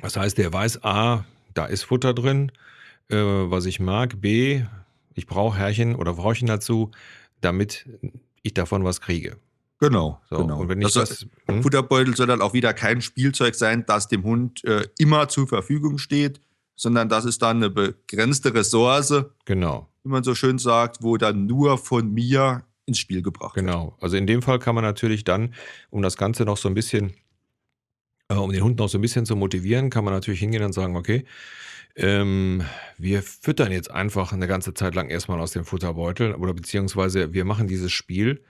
Das 0.00 0.16
heißt, 0.16 0.38
der 0.38 0.52
weiß, 0.52 0.84
A, 0.84 1.24
da 1.54 1.66
ist 1.66 1.82
Futter 1.82 2.14
drin, 2.14 2.50
äh, 3.08 3.16
was 3.16 3.66
ich 3.66 3.80
mag. 3.80 4.20
B, 4.20 4.62
ich 5.14 5.26
brauche 5.26 5.58
Herrchen 5.58 5.94
oder 5.94 6.14
Frauchen 6.14 6.46
dazu, 6.46 6.90
damit 7.40 7.86
ich 8.42 8.54
davon 8.54 8.84
was 8.84 9.00
kriege. 9.00 9.36
Genau, 9.78 10.20
so, 10.30 10.36
genau. 10.38 10.60
Und 10.60 10.68
wenn 10.68 10.80
ich 10.80 10.92
das, 10.92 11.08
das 11.08 11.26
hm? 11.48 11.62
Futterbeutel 11.62 12.16
soll 12.16 12.28
dann 12.28 12.40
auch 12.40 12.52
wieder 12.52 12.72
kein 12.72 13.02
Spielzeug 13.02 13.56
sein, 13.56 13.84
das 13.86 14.06
dem 14.06 14.22
Hund 14.22 14.64
äh, 14.64 14.86
immer 14.96 15.28
zur 15.28 15.48
Verfügung 15.48 15.98
steht, 15.98 16.40
sondern 16.76 17.08
das 17.08 17.24
ist 17.24 17.42
dann 17.42 17.56
eine 17.56 17.70
begrenzte 17.70 18.54
Ressource. 18.54 19.24
Genau. 19.44 19.88
Wie 20.04 20.10
man 20.10 20.22
so 20.22 20.36
schön 20.36 20.58
sagt, 20.58 21.02
wo 21.02 21.16
dann 21.16 21.46
nur 21.46 21.78
von 21.78 22.12
mir 22.12 22.64
ins 22.86 22.98
Spiel 22.98 23.22
gebracht 23.22 23.54
genau. 23.54 23.72
wird. 23.72 23.82
Genau. 23.82 23.96
Also 24.00 24.16
in 24.16 24.28
dem 24.28 24.42
Fall 24.42 24.60
kann 24.60 24.76
man 24.76 24.84
natürlich 24.84 25.24
dann, 25.24 25.52
um 25.90 26.00
das 26.00 26.16
Ganze 26.16 26.44
noch 26.44 26.56
so 26.56 26.68
ein 26.68 26.74
bisschen 26.74 27.14
äh, 28.32 28.38
um 28.38 28.52
den 28.52 28.62
Hund 28.62 28.78
noch 28.78 28.88
so 28.88 28.98
ein 28.98 29.00
bisschen 29.00 29.26
zu 29.26 29.36
motivieren, 29.36 29.90
kann 29.90 30.04
man 30.04 30.14
natürlich 30.14 30.40
hingehen 30.40 30.64
und 30.64 30.72
sagen, 30.72 30.96
okay, 30.96 31.24
ähm, 31.94 32.62
wir 32.96 33.22
füttern 33.22 33.70
jetzt 33.72 33.90
einfach 33.90 34.32
eine 34.32 34.46
ganze 34.46 34.74
Zeit 34.74 34.94
lang 34.94 35.10
erstmal 35.10 35.40
aus 35.40 35.52
dem 35.52 35.64
Futterbeutel 35.64 36.34
oder 36.34 36.54
beziehungsweise 36.54 37.34
wir 37.34 37.44
machen 37.44 37.68
dieses 37.68 37.92
Spiel 37.92 38.42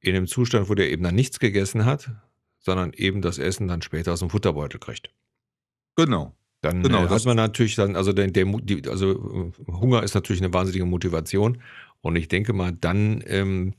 in 0.00 0.16
einem 0.16 0.26
Zustand, 0.26 0.68
wo 0.68 0.74
der 0.74 0.90
eben 0.90 1.02
dann 1.02 1.14
nichts 1.14 1.38
gegessen 1.38 1.84
hat, 1.84 2.10
sondern 2.58 2.92
eben 2.92 3.22
das 3.22 3.38
Essen 3.38 3.68
dann 3.68 3.82
später 3.82 4.12
aus 4.12 4.20
dem 4.20 4.30
Futterbeutel 4.30 4.80
kriegt. 4.80 5.10
Genau. 5.96 6.34
Dann 6.60 6.82
genau, 6.82 7.04
äh, 7.04 7.08
hat 7.08 7.24
man 7.24 7.36
natürlich 7.36 7.76
dann, 7.76 7.94
also 7.94 8.12
der, 8.12 8.28
der 8.28 8.44
die, 8.44 8.88
also 8.88 9.52
äh, 9.58 9.72
Hunger 9.72 10.02
ist 10.02 10.14
natürlich 10.14 10.42
eine 10.42 10.52
wahnsinnige 10.52 10.84
Motivation 10.84 11.62
und 12.00 12.16
ich 12.16 12.26
denke 12.26 12.52
mal, 12.52 12.72
dann 12.72 13.22
ähm, 13.26 13.74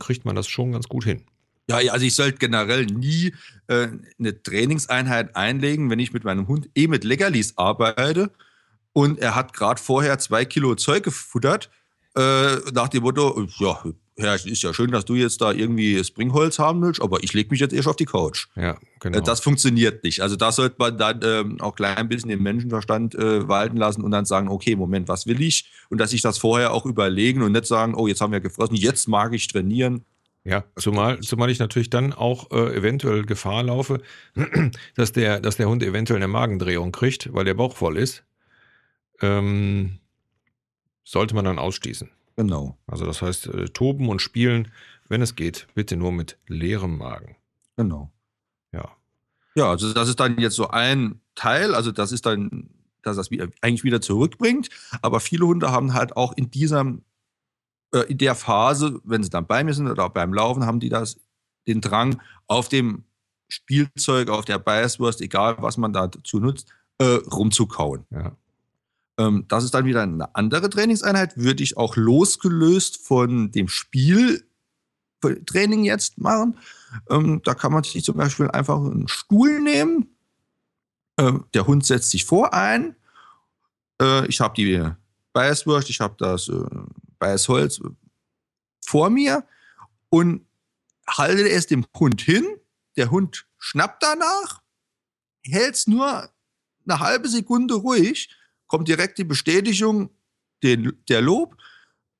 kriegt 0.00 0.24
man 0.24 0.34
das 0.34 0.48
schon 0.48 0.72
ganz 0.72 0.88
gut 0.88 1.04
hin. 1.04 1.24
Ja, 1.68 1.76
also 1.92 2.04
ich 2.04 2.14
sollte 2.14 2.38
generell 2.38 2.86
nie 2.86 3.32
äh, 3.68 3.88
eine 4.18 4.42
Trainingseinheit 4.42 5.34
einlegen, 5.34 5.88
wenn 5.90 5.98
ich 5.98 6.12
mit 6.12 6.24
meinem 6.24 6.46
Hund 6.46 6.68
eh 6.74 6.88
mit 6.88 7.04
Leckerlis 7.04 7.56
arbeite 7.56 8.30
und 8.92 9.18
er 9.18 9.34
hat 9.34 9.52
gerade 9.52 9.80
vorher 9.80 10.18
zwei 10.18 10.44
Kilo 10.44 10.74
Zeug 10.74 11.04
gefuttert, 11.04 11.70
äh, 12.16 12.56
nach 12.72 12.88
dem 12.88 13.02
Motto, 13.02 13.46
ja, 14.16 14.34
es 14.34 14.46
ist 14.46 14.62
ja 14.62 14.72
schön, 14.72 14.92
dass 14.92 15.04
du 15.04 15.16
jetzt 15.16 15.40
da 15.40 15.50
irgendwie 15.50 16.02
Springholz 16.04 16.60
haben 16.60 16.82
willst, 16.82 17.02
aber 17.02 17.24
ich 17.24 17.32
lege 17.32 17.50
mich 17.50 17.58
jetzt 17.58 17.72
erst 17.72 17.88
auf 17.88 17.96
die 17.96 18.04
Couch. 18.04 18.46
Ja, 18.54 18.78
genau. 19.00 19.20
Das 19.20 19.40
funktioniert 19.40 20.04
nicht. 20.04 20.20
Also 20.20 20.36
da 20.36 20.52
sollte 20.52 20.76
man 20.78 20.96
dann 20.96 21.20
ähm, 21.24 21.60
auch 21.60 21.74
gleich 21.74 21.96
ein 21.96 22.08
bisschen 22.08 22.28
den 22.28 22.40
Menschenverstand 22.40 23.16
äh, 23.16 23.48
walten 23.48 23.76
lassen 23.76 24.02
und 24.02 24.12
dann 24.12 24.24
sagen, 24.24 24.48
okay, 24.48 24.76
Moment, 24.76 25.08
was 25.08 25.26
will 25.26 25.42
ich? 25.42 25.68
Und 25.90 25.98
dass 25.98 26.12
ich 26.12 26.22
das 26.22 26.38
vorher 26.38 26.72
auch 26.72 26.86
überlegen 26.86 27.42
und 27.42 27.50
nicht 27.50 27.66
sagen, 27.66 27.96
oh, 27.96 28.06
jetzt 28.06 28.20
haben 28.20 28.32
wir 28.32 28.40
gefressen, 28.40 28.76
jetzt 28.76 29.08
mag 29.08 29.34
ich 29.34 29.48
trainieren. 29.48 30.04
Ja, 30.44 30.64
zumal, 30.76 31.20
zumal 31.20 31.50
ich 31.50 31.58
natürlich 31.58 31.88
dann 31.88 32.12
auch 32.12 32.50
äh, 32.50 32.76
eventuell 32.76 33.24
Gefahr 33.24 33.62
laufe, 33.62 34.02
dass 34.94 35.12
der, 35.12 35.40
dass 35.40 35.56
der 35.56 35.68
Hund 35.68 35.82
eventuell 35.82 36.18
eine 36.18 36.28
Magendrehung 36.28 36.92
kriegt, 36.92 37.32
weil 37.32 37.46
der 37.46 37.54
Bauch 37.54 37.74
voll 37.74 37.96
ist. 37.96 38.24
Ähm, 39.22 40.00
sollte 41.02 41.34
man 41.34 41.46
dann 41.46 41.58
ausschließen. 41.58 42.10
Genau. 42.36 42.76
Also 42.86 43.06
das 43.06 43.22
heißt, 43.22 43.46
äh, 43.46 43.68
toben 43.70 44.08
und 44.08 44.20
spielen, 44.20 44.70
wenn 45.08 45.22
es 45.22 45.34
geht, 45.36 45.66
bitte 45.74 45.96
nur 45.96 46.12
mit 46.12 46.38
leerem 46.46 46.98
Magen. 46.98 47.36
Genau. 47.76 48.10
Ja. 48.72 48.96
Ja, 49.54 49.70
also 49.70 49.92
das 49.92 50.08
ist 50.08 50.20
dann 50.20 50.38
jetzt 50.38 50.56
so 50.56 50.68
ein 50.68 51.20
Teil, 51.34 51.74
also 51.74 51.92
das 51.92 52.12
ist 52.12 52.26
dann, 52.26 52.70
dass 53.02 53.16
das 53.16 53.30
wieder, 53.30 53.48
eigentlich 53.60 53.84
wieder 53.84 54.00
zurückbringt. 54.00 54.68
Aber 55.00 55.20
viele 55.20 55.46
Hunde 55.46 55.70
haben 55.70 55.94
halt 55.94 56.16
auch 56.16 56.32
in 56.36 56.50
dieser, 56.50 56.80
äh, 56.80 56.94
in 58.02 58.18
der 58.18 58.34
Phase, 58.34 59.00
wenn 59.04 59.22
sie 59.22 59.30
dann 59.30 59.46
bei 59.46 59.64
mir 59.64 59.74
sind 59.74 59.88
oder 59.88 60.10
beim 60.10 60.34
Laufen, 60.34 60.66
haben 60.66 60.80
die 60.80 60.88
das, 60.88 61.18
den 61.66 61.80
Drang 61.80 62.20
auf 62.46 62.68
dem 62.68 63.04
Spielzeug, 63.48 64.28
auf 64.28 64.44
der 64.44 64.58
Beißwurst, 64.58 65.20
egal 65.20 65.56
was 65.60 65.76
man 65.76 65.92
dazu 65.92 66.40
nutzt, 66.40 66.68
äh, 66.98 67.18
rumzukauen. 67.30 68.04
Ja. 68.10 68.32
Ähm, 69.18 69.44
das 69.48 69.64
ist 69.64 69.74
dann 69.74 69.84
wieder 69.84 70.02
eine 70.02 70.34
andere 70.34 70.70
Trainingseinheit, 70.70 71.36
würde 71.36 71.62
ich 71.62 71.76
auch 71.76 71.96
losgelöst 71.96 73.06
von 73.06 73.50
dem 73.52 73.68
Spieltraining 73.68 75.84
jetzt 75.84 76.18
machen. 76.18 76.56
Ähm, 77.08 77.40
da 77.44 77.54
kann 77.54 77.72
man 77.72 77.84
sich 77.84 78.04
zum 78.04 78.16
Beispiel 78.16 78.50
einfach 78.50 78.78
einen 78.78 79.08
Stuhl 79.08 79.60
nehmen. 79.60 80.08
Ähm, 81.18 81.44
der 81.54 81.66
Hund 81.66 81.86
setzt 81.86 82.10
sich 82.10 82.24
vor 82.24 82.52
ein. 82.54 82.96
Äh, 84.00 84.26
ich 84.26 84.40
habe 84.40 84.54
die 84.56 84.82
Beißwurst, 85.32 85.90
ich 85.90 86.00
habe 86.00 86.14
das 86.18 86.48
äh, 86.48 86.64
Beißholz 87.18 87.80
vor 88.84 89.10
mir 89.10 89.46
und 90.10 90.46
halte 91.06 91.48
es 91.48 91.66
dem 91.66 91.86
Hund 91.98 92.20
hin. 92.20 92.44
Der 92.96 93.10
Hund 93.10 93.46
schnappt 93.58 94.02
danach, 94.02 94.62
hält 95.42 95.74
es 95.74 95.86
nur 95.86 96.30
eine 96.86 97.00
halbe 97.00 97.28
Sekunde 97.28 97.74
ruhig 97.74 98.28
kommt 98.74 98.88
direkt 98.88 99.18
die 99.18 99.24
Bestätigung, 99.24 100.10
den, 100.62 100.92
der 101.08 101.20
Lob. 101.20 101.56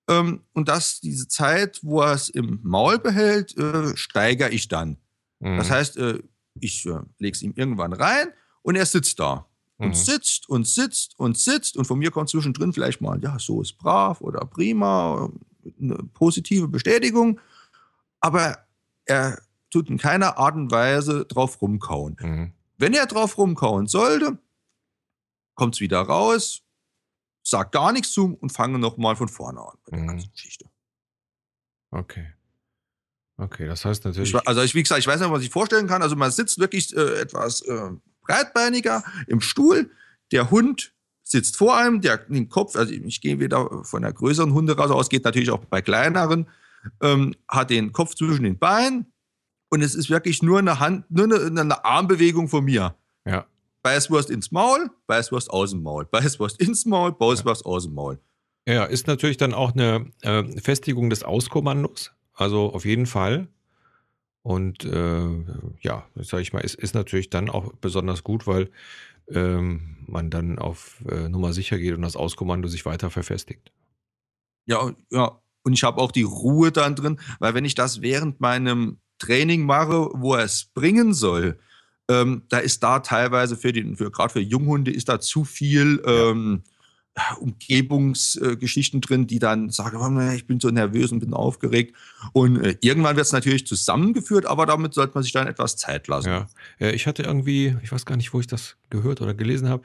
Ähm, 0.08 0.44
und 0.52 0.68
dass 0.68 1.00
diese 1.00 1.26
Zeit, 1.26 1.80
wo 1.82 2.02
er 2.02 2.12
es 2.12 2.28
im 2.28 2.60
Maul 2.62 2.98
behält, 2.98 3.56
äh, 3.56 3.96
steigere 3.96 4.50
ich 4.50 4.68
dann. 4.68 4.98
Mhm. 5.40 5.56
Das 5.56 5.70
heißt, 5.70 5.96
äh, 5.96 6.22
ich 6.60 6.86
äh, 6.86 7.00
lege 7.18 7.34
es 7.34 7.42
ihm 7.42 7.54
irgendwann 7.56 7.92
rein 7.92 8.28
und 8.62 8.76
er 8.76 8.86
sitzt 8.86 9.18
da. 9.18 9.48
Und 9.76 9.88
mhm. 9.88 9.95
sitzt 9.95 10.49
und 10.49 10.66
sitzt 10.66 11.19
und 11.19 11.37
sitzt. 11.37 11.76
Und 11.76 11.85
von 11.85 11.99
mir 11.99 12.11
kommt 12.11 12.28
zwischendrin 12.28 12.73
vielleicht 12.73 13.00
mal, 13.00 13.21
ja, 13.23 13.38
so 13.38 13.61
ist 13.61 13.76
brav 13.76 14.21
oder 14.21 14.45
prima, 14.47 15.31
eine 15.81 15.97
positive 16.14 16.69
Bestätigung. 16.69 17.40
Aber 18.21 18.59
er 19.04 19.38
tut 19.71 19.90
in 19.90 19.99
keiner 19.99 20.38
Art 20.38 20.54
und 20.54 20.71
Weise 20.71 21.25
drauf 21.25 21.61
rumkauen. 21.61 22.16
Mhm. 22.21 22.52
Wenn 22.78 22.95
er 22.95 23.07
drauf 23.07 23.37
rumkauen 23.37 23.87
sollte, 23.87 24.38
kommt 25.54 25.75
es 25.75 25.81
wieder 25.81 26.00
raus, 26.00 26.62
sagt 27.43 27.73
gar 27.73 27.93
nichts 27.93 28.12
zu 28.12 28.37
und 28.40 28.50
fange 28.50 28.78
nochmal 28.78 29.16
von 29.16 29.28
vorne 29.28 29.61
an 29.61 29.76
bei 29.85 29.97
der 29.97 30.00
mhm. 30.00 30.09
ganzen 30.09 30.31
Geschichte. 30.33 30.66
Okay. 31.90 32.33
Okay, 33.37 33.66
das 33.66 33.85
heißt 33.85 34.04
natürlich. 34.04 34.33
Ich, 34.33 34.49
also, 34.49 34.62
ich, 34.62 34.75
wie 34.75 34.83
gesagt, 34.83 35.00
ich 35.00 35.07
weiß 35.07 35.21
nicht, 35.21 35.31
was 35.31 35.43
ich 35.43 35.50
vorstellen 35.50 35.88
kann. 35.88 36.02
Also, 36.02 36.14
man 36.14 36.31
sitzt 36.31 36.59
wirklich 36.59 36.97
äh, 36.97 37.21
etwas 37.21 37.62
äh, 37.62 37.90
breitbeiniger 38.25 39.04
im 39.26 39.40
Stuhl. 39.40 39.90
Der 40.33 40.50
Hund 40.50 40.93
sitzt 41.23 41.57
vor 41.57 41.76
einem, 41.76 42.00
der 42.00 42.19
den 42.19 42.49
Kopf, 42.49 42.76
also 42.76 42.93
ich 42.93 43.21
gehe 43.21 43.40
wieder 43.40 43.85
von 43.85 44.02
der 44.02 44.12
größeren 44.12 44.52
Hunderasse 44.52 44.95
aus, 44.95 45.09
geht 45.09 45.25
natürlich 45.25 45.50
auch 45.50 45.64
bei 45.64 45.81
kleineren, 45.81 46.49
ähm, 47.00 47.35
hat 47.49 47.71
den 47.71 47.93
Kopf 47.93 48.14
zwischen 48.14 48.45
den 48.45 48.59
Beinen 48.59 49.12
und 49.71 49.83
es 49.83 49.95
ist 49.95 50.11
wirklich 50.11 50.43
nur 50.43 50.59
eine 50.59 50.81
Hand, 50.81 51.11
nur 51.11 51.25
eine, 51.25 51.61
eine 51.61 51.85
Armbewegung 51.85 52.49
von 52.49 52.64
mir. 52.64 52.95
Ja. 53.26 53.47
Beißwurst 53.83 54.31
ins 54.31 54.50
Maul, 54.50 54.90
Beißwurst 55.07 55.50
aus 55.50 55.71
dem 55.71 55.83
Maul, 55.83 56.04
Beißwurst 56.07 56.61
ins 56.61 56.87
Maul, 56.87 57.12
Beißwurst 57.12 57.66
aus 57.66 57.85
dem 57.85 57.95
Maul. 57.95 58.19
Ja, 58.66 58.85
ist 58.85 59.07
natürlich 59.07 59.37
dann 59.37 59.52
auch 59.52 59.73
eine 59.73 60.11
äh, 60.23 60.43
Festigung 60.61 61.11
des 61.11 61.23
Auskommandos. 61.23 62.12
Also 62.33 62.73
auf 62.73 62.85
jeden 62.85 63.07
Fall. 63.07 63.49
Und 64.44 64.84
äh, 64.84 65.28
ja, 65.80 66.06
sage 66.16 66.42
ich 66.42 66.52
mal, 66.52 66.60
ist, 66.60 66.74
ist 66.74 66.94
natürlich 66.94 67.30
dann 67.30 67.48
auch 67.48 67.72
besonders 67.80 68.22
gut, 68.22 68.46
weil 68.46 68.70
ähm, 69.28 69.96
man 70.06 70.28
dann 70.28 70.58
auf 70.58 71.02
äh, 71.10 71.30
Nummer 71.30 71.54
sicher 71.54 71.78
geht 71.78 71.94
und 71.94 72.02
das 72.02 72.14
Auskommando 72.14 72.68
sich 72.68 72.84
weiter 72.84 73.10
verfestigt. 73.10 73.72
Ja, 74.66 74.92
ja. 75.10 75.40
Und 75.62 75.72
ich 75.72 75.82
habe 75.82 75.98
auch 75.98 76.12
die 76.12 76.24
Ruhe 76.24 76.72
dann 76.72 76.94
drin, 76.94 77.18
weil 77.38 77.54
wenn 77.54 77.64
ich 77.64 77.74
das 77.74 78.02
während 78.02 78.38
meinem 78.38 78.98
Training 79.18 79.64
mache, 79.64 80.10
wo 80.12 80.34
er 80.34 80.44
es 80.44 80.66
bringen 80.66 81.14
soll, 81.14 81.58
ähm, 82.10 82.42
da 82.50 82.58
ist 82.58 82.82
da 82.82 83.00
teilweise 83.00 83.56
für 83.56 83.72
den, 83.72 83.96
für 83.96 84.10
gerade 84.10 84.34
für 84.34 84.40
Junghunde 84.40 84.90
ist 84.90 85.08
da 85.08 85.20
zu 85.20 85.44
viel 85.44 86.02
ähm, 86.04 86.64
Umgebungsgeschichten 87.38 88.99
äh, 88.99 89.00
drin, 89.00 89.26
die 89.26 89.38
dann 89.38 89.71
sagen, 89.71 90.30
ich 90.35 90.47
bin 90.47 90.59
so 90.59 90.71
nervös 90.71 91.12
und 91.12 91.21
bin 91.21 91.33
aufgeregt. 91.33 91.94
Und 92.33 92.62
äh, 92.62 92.76
irgendwann 92.80 93.16
wird 93.16 93.26
es 93.26 93.33
natürlich 93.33 93.66
zusammengeführt, 93.66 94.47
aber 94.47 94.66
damit 94.66 94.94
sollte 94.94 95.14
man 95.14 95.23
sich 95.23 95.33
dann 95.33 95.47
etwas 95.47 95.76
Zeit 95.76 96.09
lassen. 96.09 96.28
Ja. 96.28 96.47
ja, 96.80 96.90
ich 96.90 97.06
hatte 97.06 97.23
irgendwie, 97.23 97.76
ich 97.83 97.92
weiß 97.92 98.04
gar 98.04 98.16
nicht, 98.16 98.35
wo 98.35 98.40
ich 98.40 98.49
das 98.49 98.76
gehört 98.90 99.21
oder 99.21 99.33
gelesen 99.33 99.68
habe, 99.68 99.85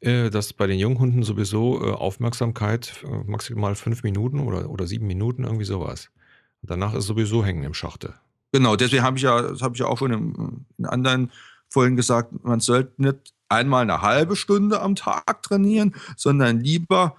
äh, 0.00 0.30
dass 0.30 0.52
bei 0.52 0.66
den 0.66 0.78
Junghunden 0.78 1.24
sowieso 1.24 1.84
äh, 1.84 1.90
Aufmerksamkeit 1.90 3.04
äh, 3.04 3.28
maximal 3.28 3.74
fünf 3.74 4.04
Minuten 4.04 4.38
oder, 4.38 4.70
oder 4.70 4.86
sieben 4.86 5.06
Minuten, 5.08 5.44
irgendwie 5.44 5.64
sowas. 5.64 6.10
Danach 6.62 6.94
ist 6.94 7.06
sowieso 7.06 7.44
hängen 7.44 7.64
im 7.64 7.74
Schachte. 7.74 8.14
Genau, 8.52 8.76
deswegen 8.76 9.02
habe 9.02 9.16
ich 9.16 9.24
ja, 9.24 9.42
das 9.42 9.62
habe 9.62 9.74
ich 9.74 9.80
ja 9.80 9.86
auch 9.86 9.98
schon 9.98 10.12
in, 10.12 10.66
in 10.78 10.86
anderen 10.86 11.32
vorhin 11.68 11.96
gesagt, 11.96 12.44
man 12.44 12.60
sollte 12.60 12.92
nicht 13.02 13.32
einmal 13.50 13.82
eine 13.82 14.02
halbe 14.02 14.36
Stunde 14.36 14.80
am 14.80 14.94
Tag 14.94 15.42
trainieren, 15.42 15.94
sondern 16.16 16.60
lieber 16.60 17.16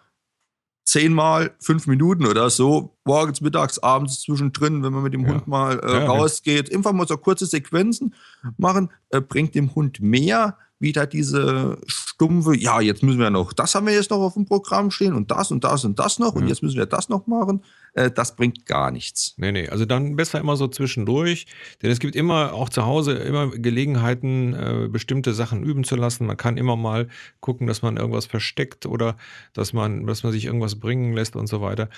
zehnmal 0.83 1.51
fünf 1.59 1.87
Minuten 1.87 2.25
oder 2.25 2.49
so, 2.49 2.97
morgens, 3.05 3.41
mittags, 3.41 3.79
abends 3.79 4.21
zwischendrin, 4.21 4.83
wenn 4.83 4.93
man 4.93 5.03
mit 5.03 5.13
dem 5.13 5.25
ja. 5.25 5.33
Hund 5.33 5.47
mal 5.47 5.79
äh, 5.79 5.99
ja, 5.99 6.05
rausgeht. 6.05 6.73
Einfach 6.73 6.91
mal 6.91 7.07
so 7.07 7.17
kurze 7.17 7.45
Sequenzen 7.45 8.15
machen, 8.57 8.89
äh, 9.09 9.21
bringt 9.21 9.55
dem 9.55 9.73
Hund 9.75 10.01
mehr, 10.01 10.57
wieder 10.79 11.05
diese 11.05 11.77
stumpfe, 11.85 12.57
ja, 12.57 12.81
jetzt 12.81 13.03
müssen 13.03 13.19
wir 13.19 13.29
noch, 13.29 13.53
das 13.53 13.75
haben 13.75 13.85
wir 13.85 13.93
jetzt 13.93 14.09
noch 14.09 14.19
auf 14.19 14.33
dem 14.33 14.45
Programm 14.45 14.89
stehen 14.89 15.13
und 15.13 15.29
das 15.29 15.51
und 15.51 15.63
das 15.63 15.85
und 15.85 15.99
das 15.99 16.17
noch 16.17 16.33
und 16.33 16.47
jetzt 16.47 16.63
müssen 16.63 16.77
wir 16.77 16.87
das 16.87 17.07
noch 17.07 17.27
machen. 17.27 17.63
Äh, 17.93 18.11
das 18.11 18.35
bringt 18.35 18.65
gar 18.65 18.91
nichts. 18.91 19.33
Nee, 19.37 19.51
nee, 19.51 19.69
also 19.69 19.85
dann 19.85 20.15
besser 20.15 20.39
immer 20.39 20.55
so 20.55 20.67
zwischendurch, 20.67 21.45
denn 21.81 21.91
es 21.91 21.99
gibt 21.99 22.15
immer 22.15 22.53
auch 22.53 22.69
zu 22.69 22.85
Hause 22.85 23.13
immer 23.13 23.49
Gelegenheiten, 23.49 24.53
äh, 24.53 24.87
bestimmte 24.89 25.33
Sachen 25.33 25.63
üben 25.63 25.83
zu 25.83 25.95
lassen. 25.95 26.25
Man 26.25 26.37
kann 26.37 26.57
immer 26.57 26.75
mal 26.75 27.07
gucken, 27.39 27.67
dass 27.67 27.81
man 27.81 27.97
irgendwas 27.97 28.25
versteckt 28.25 28.85
oder 28.85 29.17
dass 29.53 29.73
man, 29.73 30.05
dass 30.07 30.23
man 30.23 30.31
sich 30.31 30.45
irgendwas 30.45 30.79
bringen 30.79 31.13
lässt 31.13 31.35
und 31.35 31.47
so 31.47 31.61
weiter. 31.61 31.89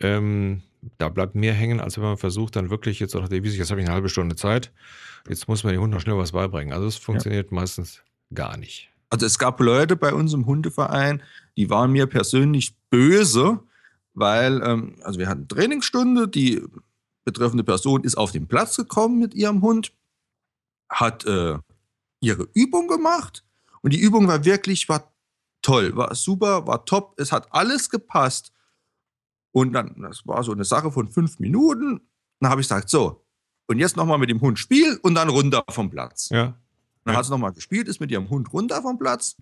Ähm, 0.00 0.62
da 0.98 1.08
bleibt 1.08 1.34
mehr 1.34 1.54
hängen, 1.54 1.80
als 1.80 1.96
wenn 1.96 2.04
man 2.04 2.16
versucht, 2.16 2.56
dann 2.56 2.70
wirklich 2.70 2.98
jetzt 2.98 3.14
auch, 3.14 3.30
wie 3.30 3.48
sich, 3.48 3.58
jetzt 3.58 3.70
habe 3.70 3.80
ich 3.80 3.86
eine 3.86 3.94
halbe 3.94 4.08
Stunde 4.08 4.36
Zeit, 4.36 4.72
jetzt 5.28 5.46
muss 5.48 5.62
man 5.62 5.72
den 5.72 5.80
Hund 5.80 5.92
noch 5.92 6.00
schnell 6.00 6.16
was 6.16 6.32
beibringen. 6.32 6.72
Also 6.72 6.86
es 6.86 6.96
funktioniert 6.96 7.50
ja. 7.50 7.54
meistens 7.54 8.02
gar 8.34 8.56
nicht. 8.56 8.90
Also 9.10 9.26
es 9.26 9.38
gab 9.38 9.60
Leute 9.60 9.94
bei 9.94 10.14
uns 10.14 10.32
im 10.32 10.46
Hundeverein, 10.46 11.22
die 11.56 11.68
waren 11.68 11.92
mir 11.92 12.06
persönlich 12.06 12.74
böse, 12.88 13.60
weil, 14.14 14.62
ähm, 14.62 14.96
also 15.02 15.18
wir 15.18 15.28
hatten 15.28 15.48
Trainingsstunde, 15.48 16.28
die 16.28 16.62
betreffende 17.24 17.64
Person 17.64 18.04
ist 18.04 18.16
auf 18.16 18.32
den 18.32 18.48
Platz 18.48 18.76
gekommen 18.76 19.18
mit 19.18 19.34
ihrem 19.34 19.62
Hund, 19.62 19.92
hat 20.88 21.24
äh, 21.24 21.58
ihre 22.20 22.48
Übung 22.54 22.88
gemacht 22.88 23.44
und 23.82 23.92
die 23.92 24.00
Übung 24.00 24.28
war 24.28 24.44
wirklich, 24.44 24.88
war 24.88 25.12
toll, 25.62 25.96
war 25.96 26.14
super, 26.14 26.66
war 26.66 26.84
top, 26.84 27.14
es 27.18 27.32
hat 27.32 27.52
alles 27.52 27.88
gepasst. 27.88 28.52
Und 29.54 29.72
dann, 29.72 30.00
das 30.00 30.26
war 30.26 30.42
so 30.42 30.52
eine 30.52 30.64
Sache 30.64 30.90
von 30.90 31.10
fünf 31.10 31.38
Minuten, 31.38 32.00
dann 32.40 32.50
habe 32.50 32.60
ich 32.60 32.68
gesagt, 32.68 32.88
so, 32.88 33.24
und 33.66 33.78
jetzt 33.78 33.96
nochmal 33.96 34.18
mit 34.18 34.30
dem 34.30 34.40
Hund 34.40 34.58
spielen 34.58 34.98
und 35.02 35.14
dann 35.14 35.28
runter 35.28 35.62
vom 35.70 35.90
Platz. 35.90 36.28
Ja. 36.30 36.58
Dann 37.04 37.16
hat 37.16 37.24
sie 37.24 37.30
nochmal 37.30 37.52
gespielt, 37.52 37.88
ist 37.88 38.00
mit 38.00 38.10
ihrem 38.10 38.28
Hund 38.30 38.52
runter 38.52 38.80
vom 38.82 38.98
Platz. 38.98 39.36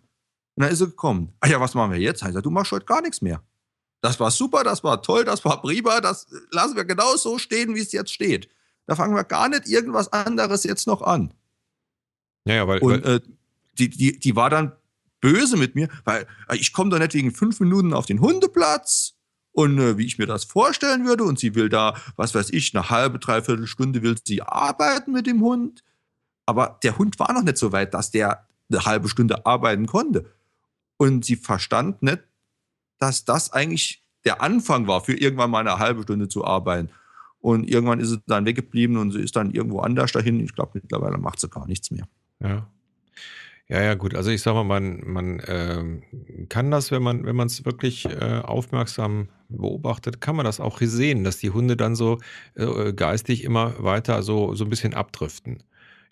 Und 0.54 0.64
dann 0.64 0.72
ist 0.72 0.78
sie 0.78 0.86
gekommen. 0.86 1.32
Ah 1.40 1.48
ja, 1.48 1.60
was 1.60 1.74
machen 1.74 1.92
wir 1.92 1.98
jetzt? 1.98 2.22
Heißt 2.22 2.36
du 2.44 2.50
machst 2.50 2.72
heute 2.72 2.86
gar 2.86 3.02
nichts 3.02 3.22
mehr. 3.22 3.42
Das 4.00 4.18
war 4.18 4.30
super, 4.30 4.64
das 4.64 4.82
war 4.82 5.02
toll, 5.02 5.24
das 5.24 5.44
war 5.44 5.60
prima, 5.60 6.00
das 6.00 6.26
lassen 6.50 6.76
wir 6.76 6.84
genau 6.84 7.16
so 7.16 7.38
stehen, 7.38 7.74
wie 7.74 7.80
es 7.80 7.92
jetzt 7.92 8.12
steht. 8.12 8.48
Da 8.86 8.96
fangen 8.96 9.14
wir 9.14 9.24
gar 9.24 9.48
nicht 9.48 9.68
irgendwas 9.68 10.12
anderes 10.12 10.64
jetzt 10.64 10.86
noch 10.86 11.02
an. 11.02 11.34
Ja, 12.46 12.54
ja, 12.54 12.68
weil. 12.68 12.80
Und 12.80 13.04
äh, 13.04 13.20
die, 13.78 13.90
die, 13.90 14.18
die 14.18 14.36
war 14.36 14.50
dann 14.50 14.72
böse 15.20 15.56
mit 15.56 15.74
mir, 15.74 15.88
weil 16.04 16.26
äh, 16.48 16.56
ich 16.56 16.72
komme 16.72 16.90
doch 16.90 16.98
nicht 16.98 17.14
wegen 17.14 17.32
fünf 17.32 17.60
Minuten 17.60 17.92
auf 17.92 18.06
den 18.06 18.20
Hundeplatz 18.20 19.14
und 19.52 19.78
äh, 19.78 19.98
wie 19.98 20.06
ich 20.06 20.18
mir 20.18 20.26
das 20.26 20.44
vorstellen 20.44 21.06
würde. 21.06 21.24
Und 21.24 21.38
sie 21.38 21.54
will 21.54 21.68
da, 21.68 21.94
was 22.16 22.34
weiß 22.34 22.50
ich, 22.50 22.74
eine 22.74 22.90
halbe, 22.90 23.18
dreiviertel 23.18 23.66
Stunde 23.66 24.02
will 24.02 24.16
sie 24.24 24.42
arbeiten 24.42 25.12
mit 25.12 25.26
dem 25.26 25.40
Hund. 25.42 25.84
Aber 26.46 26.78
der 26.82 26.98
Hund 26.98 27.18
war 27.18 27.32
noch 27.32 27.42
nicht 27.42 27.58
so 27.58 27.72
weit, 27.72 27.94
dass 27.94 28.10
der 28.10 28.46
eine 28.70 28.84
halbe 28.84 29.08
Stunde 29.08 29.46
arbeiten 29.46 29.86
konnte. 29.86 30.32
Und 30.96 31.24
sie 31.24 31.36
verstand 31.36 32.02
nicht, 32.02 32.20
dass 33.00 33.24
das 33.24 33.52
eigentlich 33.52 34.04
der 34.24 34.42
Anfang 34.42 34.86
war, 34.86 35.00
für 35.02 35.14
irgendwann 35.14 35.50
mal 35.50 35.66
eine 35.66 35.78
halbe 35.78 36.02
Stunde 36.02 36.28
zu 36.28 36.44
arbeiten. 36.44 36.90
Und 37.40 37.68
irgendwann 37.68 38.00
ist 38.00 38.10
sie 38.10 38.22
dann 38.26 38.44
weggeblieben 38.44 38.98
und 38.98 39.12
sie 39.12 39.20
ist 39.20 39.34
dann 39.34 39.50
irgendwo 39.50 39.80
anders 39.80 40.12
dahin. 40.12 40.40
Ich 40.40 40.54
glaube, 40.54 40.72
mittlerweile 40.74 41.16
macht 41.16 41.40
sie 41.40 41.48
gar 41.48 41.66
nichts 41.66 41.90
mehr. 41.90 42.06
Ja. 42.40 42.68
Ja, 43.68 43.82
ja, 43.82 43.94
gut. 43.94 44.16
Also 44.16 44.30
ich 44.30 44.42
sage 44.42 44.56
mal, 44.56 44.64
man, 44.64 45.00
man 45.06 45.42
ähm, 45.46 46.02
kann 46.48 46.72
das, 46.72 46.90
wenn 46.90 47.04
man, 47.04 47.24
wenn 47.24 47.36
man 47.36 47.46
es 47.46 47.64
wirklich 47.64 48.04
äh, 48.04 48.40
aufmerksam 48.42 49.28
beobachtet, 49.48 50.20
kann 50.20 50.34
man 50.34 50.44
das 50.44 50.58
auch 50.58 50.80
sehen, 50.80 51.22
dass 51.22 51.38
die 51.38 51.50
Hunde 51.50 51.76
dann 51.76 51.94
so 51.94 52.18
äh, 52.56 52.92
geistig 52.92 53.44
immer 53.44 53.80
weiter 53.82 54.24
so, 54.24 54.56
so 54.56 54.64
ein 54.64 54.70
bisschen 54.70 54.92
abdriften. 54.92 55.62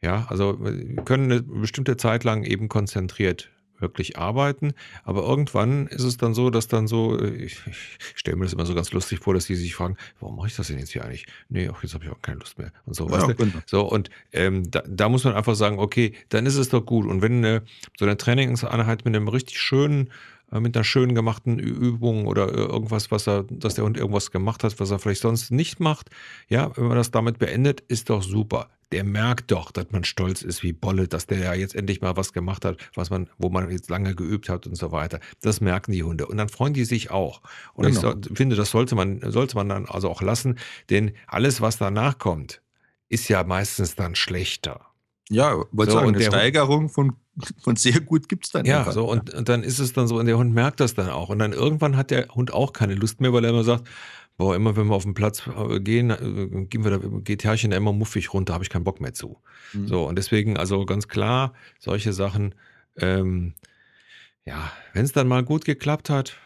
Ja, 0.01 0.27
also 0.29 0.57
können 1.05 1.33
eine 1.33 1.43
bestimmte 1.43 1.97
Zeit 1.97 2.23
lang 2.23 2.45
eben 2.45 2.69
konzentriert 2.69 3.51
wirklich 3.81 4.19
arbeiten. 4.19 4.73
Aber 5.05 5.23
irgendwann 5.23 5.87
ist 5.87 6.05
es 6.05 6.17
dann 6.17 6.35
so, 6.35 6.51
dass 6.51 6.69
dann 6.69 6.87
so, 6.87 7.19
äh, 7.19 7.29
ich, 7.29 7.61
ich 7.67 7.99
stelle 8.15 8.37
mir 8.37 8.45
das 8.45 8.53
immer 8.53 8.67
so 8.67 8.75
ganz 8.75 8.93
lustig 8.93 9.21
vor, 9.21 9.35
dass 9.35 9.47
die 9.47 9.55
sich 9.55 9.75
fragen, 9.75 9.97
warum 10.21 10.37
mache 10.37 10.49
ich 10.49 10.57
das 10.57 10.69
denn 10.69 10.79
jetzt 10.79 10.93
hier 10.93 11.05
eigentlich? 11.05 11.27
Nee, 11.49 11.69
auch 11.69 11.83
jetzt 11.83 11.95
habe 11.95 12.05
ich 12.05 12.11
auch 12.11 12.23
keine 12.23 12.39
Lust 12.39 12.59
mehr. 12.59 12.73
Und 12.87 12.95
so, 12.95 13.07
ja, 13.07 13.13
weißt 13.13 13.29
du? 13.29 13.35
Genau. 13.35 13.59
So, 13.67 13.83
und 13.83 14.11
ähm, 14.33 14.71
da, 14.71 14.83
da, 14.87 15.09
muss 15.09 15.25
man 15.25 15.35
einfach 15.35 15.55
sagen, 15.55 15.79
okay, 15.79 16.15
dann 16.29 16.47
ist 16.47 16.57
es 16.57 16.69
doch 16.69 16.85
gut. 16.85 17.07
Und 17.07 17.23
wenn 17.23 17.39
eine, 17.39 17.63
so 17.99 18.05
eine 18.05 18.17
Trainingseinheit 18.17 19.05
mit 19.05 19.15
einem 19.15 19.29
richtig 19.29 19.59
schönen 19.59 20.11
äh, 20.53 20.61
mit 20.61 20.77
einer 20.77 20.85
schön 20.85 21.15
gemachten 21.15 21.59
Übung 21.59 22.27
oder 22.27 22.49
äh, 22.49 22.57
irgendwas, 22.57 23.11
was 23.11 23.27
er, 23.29 23.45
dass 23.51 23.75
der 23.75 23.85
Hund 23.85 23.97
irgendwas 23.97 24.31
gemacht 24.31 24.65
hat, 24.65 24.79
was 24.81 24.91
er 24.91 24.99
vielleicht 24.99 25.23
sonst 25.23 25.51
nicht 25.51 25.81
macht. 25.81 26.11
Ja, 26.49 26.77
wenn 26.77 26.87
man 26.87 26.97
das 26.97 27.11
damit 27.11 27.39
beendet, 27.39 27.81
ist 27.83 28.11
doch 28.11 28.23
super. 28.23 28.69
Der 28.93 29.05
merkt 29.05 29.51
doch, 29.51 29.71
dass 29.71 29.91
man 29.91 30.05
stolz 30.05 30.43
ist 30.43 30.63
wie 30.63 30.73
Bolle, 30.73 31.09
dass 31.09 31.27
der 31.27 31.39
ja 31.39 31.55
jetzt 31.55 31.75
endlich 31.75 32.01
mal 32.01 32.17
was 32.17 32.33
gemacht 32.33 32.65
hat, 32.65 32.79
was 32.95 33.11
man, 33.11 33.29
wo 33.37 33.51
man 33.51 33.71
jetzt 33.71 33.91
lange 33.91 34.15
geübt 34.15 34.49
hat 34.49 34.67
und 34.67 34.77
so 34.77 34.93
weiter. 34.93 35.21
Das 35.43 35.61
merken 35.61 35.93
die 35.93 36.03
Hunde. 36.03 36.27
Und 36.27 36.39
dann 36.39 36.49
freuen 36.49 36.73
die 36.73 36.85
sich 36.85 37.11
auch. 37.11 37.43
Und 37.75 37.87
genau. 37.87 37.97
ich 37.97 38.29
so, 38.29 38.35
finde, 38.35 38.57
das 38.57 38.71
sollte 38.71 38.95
man, 38.95 39.21
sollte 39.31 39.57
man 39.57 39.69
dann 39.69 39.87
also 39.87 40.09
auch 40.09 40.23
lassen, 40.23 40.59
denn 40.89 41.13
alles, 41.27 41.61
was 41.61 41.77
danach 41.77 42.19
kommt, 42.19 42.63
ist 43.09 43.29
ja 43.29 43.45
meistens 43.45 43.95
dann 43.95 44.15
schlechter. 44.15 44.81
Ja, 45.31 45.65
wollte 45.73 45.93
so, 45.93 45.99
sagen, 45.99 46.15
eine 46.15 46.25
Steigerung 46.25 46.89
von, 46.89 47.15
von 47.61 47.77
sehr 47.77 48.01
gut 48.01 48.29
gibt 48.29 48.47
es 48.47 48.53
dann. 48.53 48.65
Ja, 48.65 48.91
so 48.91 49.09
und, 49.09 49.33
und, 49.35 49.49
dann 49.49 49.63
ist 49.63 49.79
es 49.79 49.93
dann 49.93 50.09
so, 50.09 50.19
und 50.19 50.27
der 50.27 50.39
Hund 50.39 50.55
merkt 50.55 50.81
das 50.81 50.95
dann 50.95 51.11
auch. 51.11 51.29
Und 51.29 51.39
dann 51.39 51.53
irgendwann 51.53 51.97
hat 51.97 52.11
der 52.11 52.29
Hund 52.29 52.53
auch 52.53 52.73
keine 52.73 52.95
Lust 52.95 53.21
mehr, 53.21 53.33
weil 53.33 53.45
er 53.45 53.51
immer 53.51 53.65
sagt, 53.65 53.87
boah, 54.39 54.55
immer 54.55 54.77
wenn 54.77 54.87
wir 54.87 54.95
auf 54.95 55.03
den 55.03 55.15
Platz 55.15 55.47
äh, 55.47 55.81
gehen, 55.81 56.11
äh, 56.11 56.65
gehen 56.65 56.85
wir 56.85 56.93
da, 56.93 56.99
geht 57.21 57.45
Herrchen 57.45 57.73
immer 57.73 57.93
muffig 57.93 58.33
runter, 58.33 58.55
habe 58.55 58.65
ich 58.65 58.71
keinen 58.71 58.85
Bock 58.85 59.01
mehr 59.01 59.13
zu. 59.13 59.39
Mhm. 59.75 59.89
So, 59.89 60.09
und 60.09 60.17
deswegen, 60.17 60.57
also 60.57 60.87
ganz 60.87 61.09
klar, 61.09 61.53
solche 61.79 62.15
Sachen, 62.15 62.55
ähm, 62.97 63.55
ja, 64.47 64.73
wenn 64.95 65.05
es 65.05 65.13
dann 65.13 65.29
mal 65.29 65.45
gut 65.45 65.67
geklappt 65.67 66.09
hat, 66.09 66.39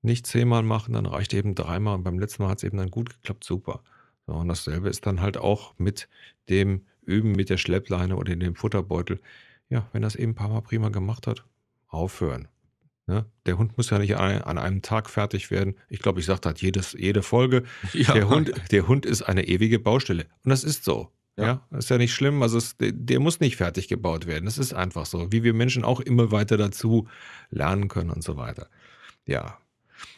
nicht 0.00 0.26
zehnmal 0.26 0.62
machen, 0.62 0.94
dann 0.94 1.06
reicht 1.06 1.34
eben 1.34 1.54
dreimal. 1.54 1.96
Und 1.96 2.04
beim 2.04 2.18
letzten 2.18 2.42
Mal 2.42 2.50
hat 2.50 2.58
es 2.58 2.64
eben 2.64 2.78
dann 2.78 2.90
gut 2.90 3.10
geklappt, 3.10 3.44
super. 3.44 3.82
So, 4.26 4.34
und 4.34 4.48
dasselbe 4.48 4.88
ist 4.88 5.04
dann 5.04 5.20
halt 5.20 5.36
auch 5.36 5.74
mit 5.78 6.08
dem 6.48 6.82
Üben 7.02 7.32
mit 7.32 7.50
der 7.50 7.58
Schleppleine 7.58 8.16
oder 8.16 8.32
in 8.32 8.40
dem 8.40 8.54
Futterbeutel. 8.54 9.20
Ja, 9.68 9.88
wenn 9.92 10.02
das 10.02 10.14
eben 10.14 10.32
ein 10.32 10.34
paar 10.34 10.48
Mal 10.48 10.62
prima 10.62 10.88
gemacht 10.90 11.26
hat, 11.26 11.44
aufhören. 11.88 12.48
Ne? 13.06 13.26
Der 13.44 13.58
Hund 13.58 13.76
muss 13.76 13.90
ja 13.90 13.98
nicht 13.98 14.16
an 14.16 14.58
einem 14.58 14.80
Tag 14.80 15.10
fertig 15.10 15.50
werden. 15.50 15.74
Ich 15.88 16.00
glaube, 16.00 16.20
ich 16.20 16.26
sage 16.26 16.40
das 16.40 16.60
jedes, 16.60 16.92
jede 16.94 17.22
Folge. 17.22 17.64
Ja. 17.92 18.12
Der, 18.12 18.28
Hund, 18.28 18.52
der 18.70 18.88
Hund 18.88 19.06
ist 19.06 19.22
eine 19.22 19.46
ewige 19.46 19.78
Baustelle. 19.78 20.24
Und 20.42 20.50
das 20.50 20.64
ist 20.64 20.84
so. 20.84 21.10
Ja. 21.36 21.44
ja, 21.44 21.66
das 21.70 21.84
ist 21.84 21.90
ja 21.90 21.98
nicht 21.98 22.14
schlimm. 22.14 22.42
Also 22.42 22.58
es, 22.58 22.76
der, 22.76 22.92
der, 22.92 23.20
muss 23.20 23.40
nicht 23.40 23.56
fertig 23.56 23.88
gebaut 23.88 24.26
werden. 24.26 24.44
Das 24.46 24.58
ist 24.58 24.72
einfach 24.72 25.06
so. 25.06 25.32
Wie 25.32 25.42
wir 25.42 25.52
Menschen 25.52 25.84
auch 25.84 26.00
immer 26.00 26.30
weiter 26.30 26.56
dazu 26.56 27.08
lernen 27.50 27.88
können 27.88 28.10
und 28.10 28.22
so 28.22 28.36
weiter. 28.36 28.68
Ja. 29.26 29.58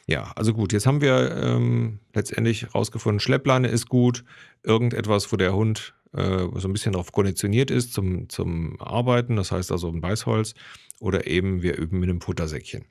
Ja, 0.07 0.33
also 0.37 0.55
gut, 0.55 0.73
jetzt 0.73 0.87
haben 0.87 1.01
wir 1.01 1.37
ähm, 1.37 1.99
letztendlich 2.15 2.75
rausgefunden, 2.75 3.21
Schleppleine 3.21 3.69
ist 3.69 3.89
gut. 3.89 4.25
Irgendetwas, 4.63 5.33
wo 5.33 5.37
der 5.37 5.55
Hund 5.55 5.95
äh, 6.13 6.47
so 6.55 6.69
ein 6.69 6.73
bisschen 6.73 6.93
darauf 6.93 7.13
konditioniert 7.13 7.71
ist 7.71 7.93
zum, 7.93 8.29
zum 8.29 8.81
Arbeiten, 8.81 9.37
das 9.37 9.53
heißt 9.53 9.73
also 9.73 9.89
ein 9.89 10.01
Beißholz, 10.01 10.55
oder 11.01 11.27
eben 11.27 11.63
wir 11.63 11.77
üben 11.77 12.01
mit 12.01 12.09
einem 12.09 12.21
Futtersäckchen. 12.21 12.85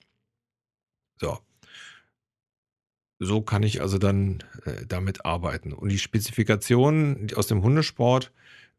So. 1.19 1.39
So 3.19 3.41
kann 3.41 3.63
ich 3.63 3.81
also 3.81 3.97
dann 3.97 4.43
äh, 4.65 4.85
damit 4.85 5.25
arbeiten. 5.25 5.71
Und 5.71 5.89
die 5.89 5.99
Spezifikationen 5.99 7.29
aus 7.35 7.47
dem 7.47 7.63
Hundesport 7.63 8.31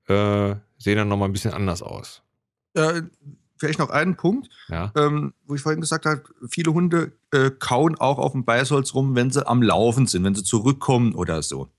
äh, 0.08 0.54
sehen 0.76 0.96
dann 0.96 1.08
nochmal 1.08 1.28
ein 1.28 1.32
bisschen 1.32 1.54
anders 1.54 1.82
aus. 1.82 2.22
Äh, 2.74 3.02
vielleicht 3.56 3.78
noch 3.78 3.90
einen 3.90 4.16
Punkt, 4.16 4.50
ja. 4.68 4.92
ähm, 4.94 5.32
wo 5.46 5.54
ich 5.54 5.62
vorhin 5.62 5.80
gesagt 5.80 6.04
habe, 6.04 6.22
viele 6.48 6.74
Hunde 6.74 7.12
äh, 7.32 7.50
kauen 7.50 7.96
auch 7.96 8.18
auf 8.18 8.32
dem 8.32 8.44
Beißholz 8.44 8.94
rum, 8.94 9.14
wenn 9.14 9.30
sie 9.30 9.46
am 9.46 9.62
Laufen 9.62 10.06
sind, 10.06 10.24
wenn 10.24 10.34
sie 10.34 10.44
zurückkommen 10.44 11.14
oder 11.14 11.42
so. 11.42 11.70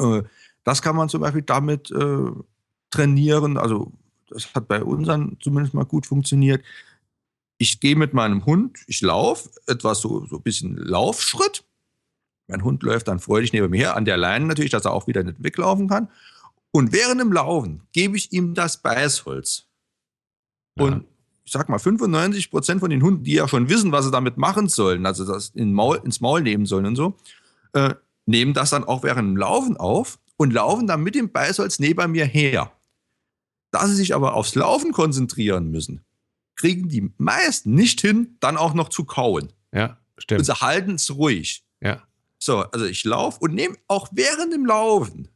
Äh, 0.00 0.22
das 0.64 0.82
kann 0.82 0.96
man 0.96 1.08
zum 1.08 1.20
Beispiel 1.20 1.42
damit 1.42 1.90
äh, 1.90 2.30
trainieren. 2.90 3.56
Also 3.56 3.92
das 4.28 4.54
hat 4.54 4.68
bei 4.68 4.82
unseren 4.82 5.36
zumindest 5.40 5.74
mal 5.74 5.84
gut 5.84 6.06
funktioniert. 6.06 6.64
Ich 7.58 7.80
gehe 7.80 7.96
mit 7.96 8.14
meinem 8.14 8.46
Hund, 8.46 8.78
ich 8.86 9.00
laufe, 9.02 9.50
etwas 9.66 10.00
so, 10.00 10.26
so 10.26 10.36
ein 10.36 10.42
bisschen 10.42 10.76
Laufschritt. 10.76 11.64
Mein 12.48 12.64
Hund 12.64 12.82
läuft 12.82 13.08
dann 13.08 13.20
freudig 13.20 13.52
neben 13.52 13.70
mir 13.70 13.78
her, 13.78 13.96
an 13.96 14.04
der 14.04 14.16
Leine 14.16 14.46
natürlich, 14.46 14.70
dass 14.70 14.84
er 14.84 14.92
auch 14.92 15.06
wieder 15.06 15.22
nicht 15.22 15.42
weglaufen 15.42 15.88
kann. 15.88 16.08
Und 16.72 16.92
während 16.92 17.20
dem 17.20 17.32
Laufen 17.32 17.82
gebe 17.92 18.16
ich 18.16 18.32
ihm 18.32 18.54
das 18.54 18.80
Beißholz. 18.80 19.66
Ja. 20.76 20.84
Und 20.84 21.04
ich 21.44 21.52
sag 21.52 21.68
mal, 21.68 21.78
95 21.78 22.50
Prozent 22.50 22.80
von 22.80 22.90
den 22.90 23.02
Hunden, 23.02 23.24
die 23.24 23.32
ja 23.32 23.48
schon 23.48 23.68
wissen, 23.68 23.90
was 23.90 24.04
sie 24.04 24.12
damit 24.12 24.36
machen 24.36 24.68
sollen, 24.68 25.04
also 25.04 25.24
das 25.24 25.48
in 25.48 25.72
Maul, 25.72 26.00
ins 26.04 26.20
Maul 26.20 26.42
nehmen 26.42 26.64
sollen 26.64 26.86
und 26.86 26.94
so, 26.94 27.16
äh, 27.72 27.94
nehmen 28.26 28.54
das 28.54 28.70
dann 28.70 28.84
auch 28.84 29.02
während 29.02 29.30
dem 29.30 29.36
Laufen 29.36 29.76
auf 29.76 30.19
und 30.40 30.54
laufen 30.54 30.86
dann 30.86 31.02
mit 31.02 31.14
dem 31.14 31.30
Beißholz 31.30 31.80
neben 31.80 32.12
mir 32.12 32.24
her. 32.24 32.72
Da 33.72 33.86
sie 33.86 33.94
sich 33.94 34.14
aber 34.14 34.32
aufs 34.32 34.54
Laufen 34.54 34.90
konzentrieren 34.90 35.70
müssen, 35.70 36.02
kriegen 36.56 36.88
die 36.88 37.12
meisten 37.18 37.74
nicht 37.74 38.00
hin, 38.00 38.38
dann 38.40 38.56
auch 38.56 38.72
noch 38.72 38.88
zu 38.88 39.04
kauen. 39.04 39.52
Ja, 39.70 39.98
stimmt. 40.16 40.38
Und 40.38 40.44
sie 40.46 40.54
halten 40.54 40.94
es 40.94 41.14
ruhig. 41.14 41.62
Ja. 41.82 42.02
So, 42.38 42.60
also 42.60 42.86
ich 42.86 43.04
laufe 43.04 43.38
und 43.40 43.52
nehme 43.52 43.76
auch 43.86 44.08
während 44.12 44.54
dem 44.54 44.64
Laufen, 44.64 45.28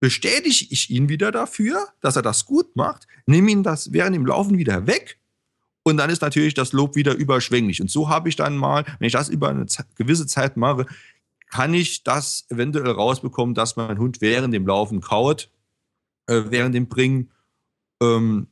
bestätige 0.00 0.66
ich 0.70 0.90
ihn 0.90 1.08
wieder 1.08 1.30
dafür, 1.30 1.86
dass 2.00 2.16
er 2.16 2.22
das 2.22 2.46
gut 2.46 2.74
macht, 2.74 3.06
nehme 3.26 3.52
ihn 3.52 3.62
das 3.62 3.92
während 3.92 4.16
dem 4.16 4.26
Laufen 4.26 4.58
wieder 4.58 4.88
weg 4.88 5.20
und 5.84 5.98
dann 5.98 6.10
ist 6.10 6.20
natürlich 6.20 6.54
das 6.54 6.72
Lob 6.72 6.96
wieder 6.96 7.14
überschwänglich. 7.14 7.80
Und 7.80 7.92
so 7.92 8.08
habe 8.08 8.28
ich 8.28 8.34
dann 8.34 8.56
mal, 8.56 8.84
wenn 8.98 9.06
ich 9.06 9.12
das 9.12 9.28
über 9.28 9.50
eine 9.50 9.66
gewisse 9.94 10.26
Zeit 10.26 10.56
mache, 10.56 10.86
kann 11.50 11.74
ich 11.74 12.04
das 12.04 12.46
eventuell 12.50 12.90
rausbekommen, 12.90 13.54
dass 13.54 13.76
mein 13.76 13.98
Hund 13.98 14.20
während 14.20 14.54
dem 14.54 14.66
Laufen 14.66 15.00
kaut, 15.00 15.50
äh, 16.26 16.42
während 16.48 16.74
dem 16.74 16.88
Bringen. 16.88 17.30
Ähm, 18.02 18.48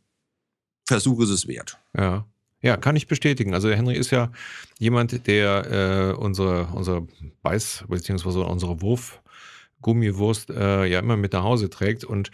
Versuch 0.87 1.21
ist 1.21 1.31
es 1.31 1.49
wert. 1.49 1.79
Ja. 1.97 2.27
Ja, 2.63 2.77
kann 2.77 2.97
ich 2.97 3.07
bestätigen. 3.07 3.55
Also 3.55 3.71
Henry 3.71 3.95
ist 3.97 4.11
ja 4.11 4.33
jemand, 4.79 5.27
der 5.27 6.15
äh, 6.17 6.19
unsere, 6.19 6.67
unsere 6.67 7.07
Beiß- 7.45 7.87
bzw. 7.87 8.41
unsere 8.41 8.81
Wurf-Gummiwurst 8.81 10.51
äh, 10.51 10.87
ja 10.87 10.99
immer 11.01 11.17
mit 11.17 11.33
nach 11.33 11.43
Hause 11.43 11.71
trägt 11.71 12.05
und 12.05 12.31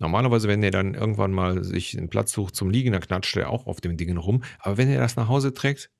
Normalerweise, 0.00 0.48
wenn 0.48 0.62
er 0.62 0.72
dann 0.72 0.94
irgendwann 0.94 1.32
mal 1.32 1.62
sich 1.62 1.96
einen 1.96 2.10
Platz 2.10 2.32
sucht 2.32 2.56
zum 2.56 2.68
Liegen, 2.68 2.92
dann 2.92 3.00
knatscht 3.00 3.36
er 3.36 3.50
auch 3.50 3.66
auf 3.66 3.80
dem 3.80 3.96
Ding 3.96 4.16
rum. 4.16 4.42
Aber 4.58 4.76
wenn 4.76 4.88
er 4.88 5.00
das 5.00 5.16
nach 5.16 5.28
Hause 5.28 5.54
trägt, 5.54 5.90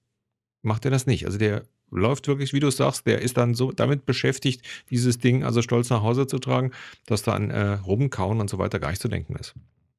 macht 0.62 0.84
er 0.84 0.90
das 0.90 1.06
nicht. 1.06 1.26
Also 1.26 1.38
der 1.38 1.62
läuft 1.94 2.28
wirklich, 2.28 2.52
wie 2.52 2.60
du 2.60 2.70
sagst, 2.70 3.06
der 3.06 3.22
ist 3.22 3.36
dann 3.36 3.54
so 3.54 3.72
damit 3.72 4.06
beschäftigt, 4.06 4.62
dieses 4.90 5.18
Ding 5.18 5.44
also 5.44 5.62
stolz 5.62 5.90
nach 5.90 6.02
Hause 6.02 6.26
zu 6.26 6.38
tragen, 6.38 6.72
dass 7.06 7.22
da 7.22 7.32
an 7.32 7.50
äh, 7.50 7.74
Rumkauen 7.74 8.40
und 8.40 8.50
so 8.50 8.58
weiter 8.58 8.78
gar 8.78 8.90
nicht 8.90 9.02
zu 9.02 9.08
denken 9.08 9.36
ist. 9.36 9.54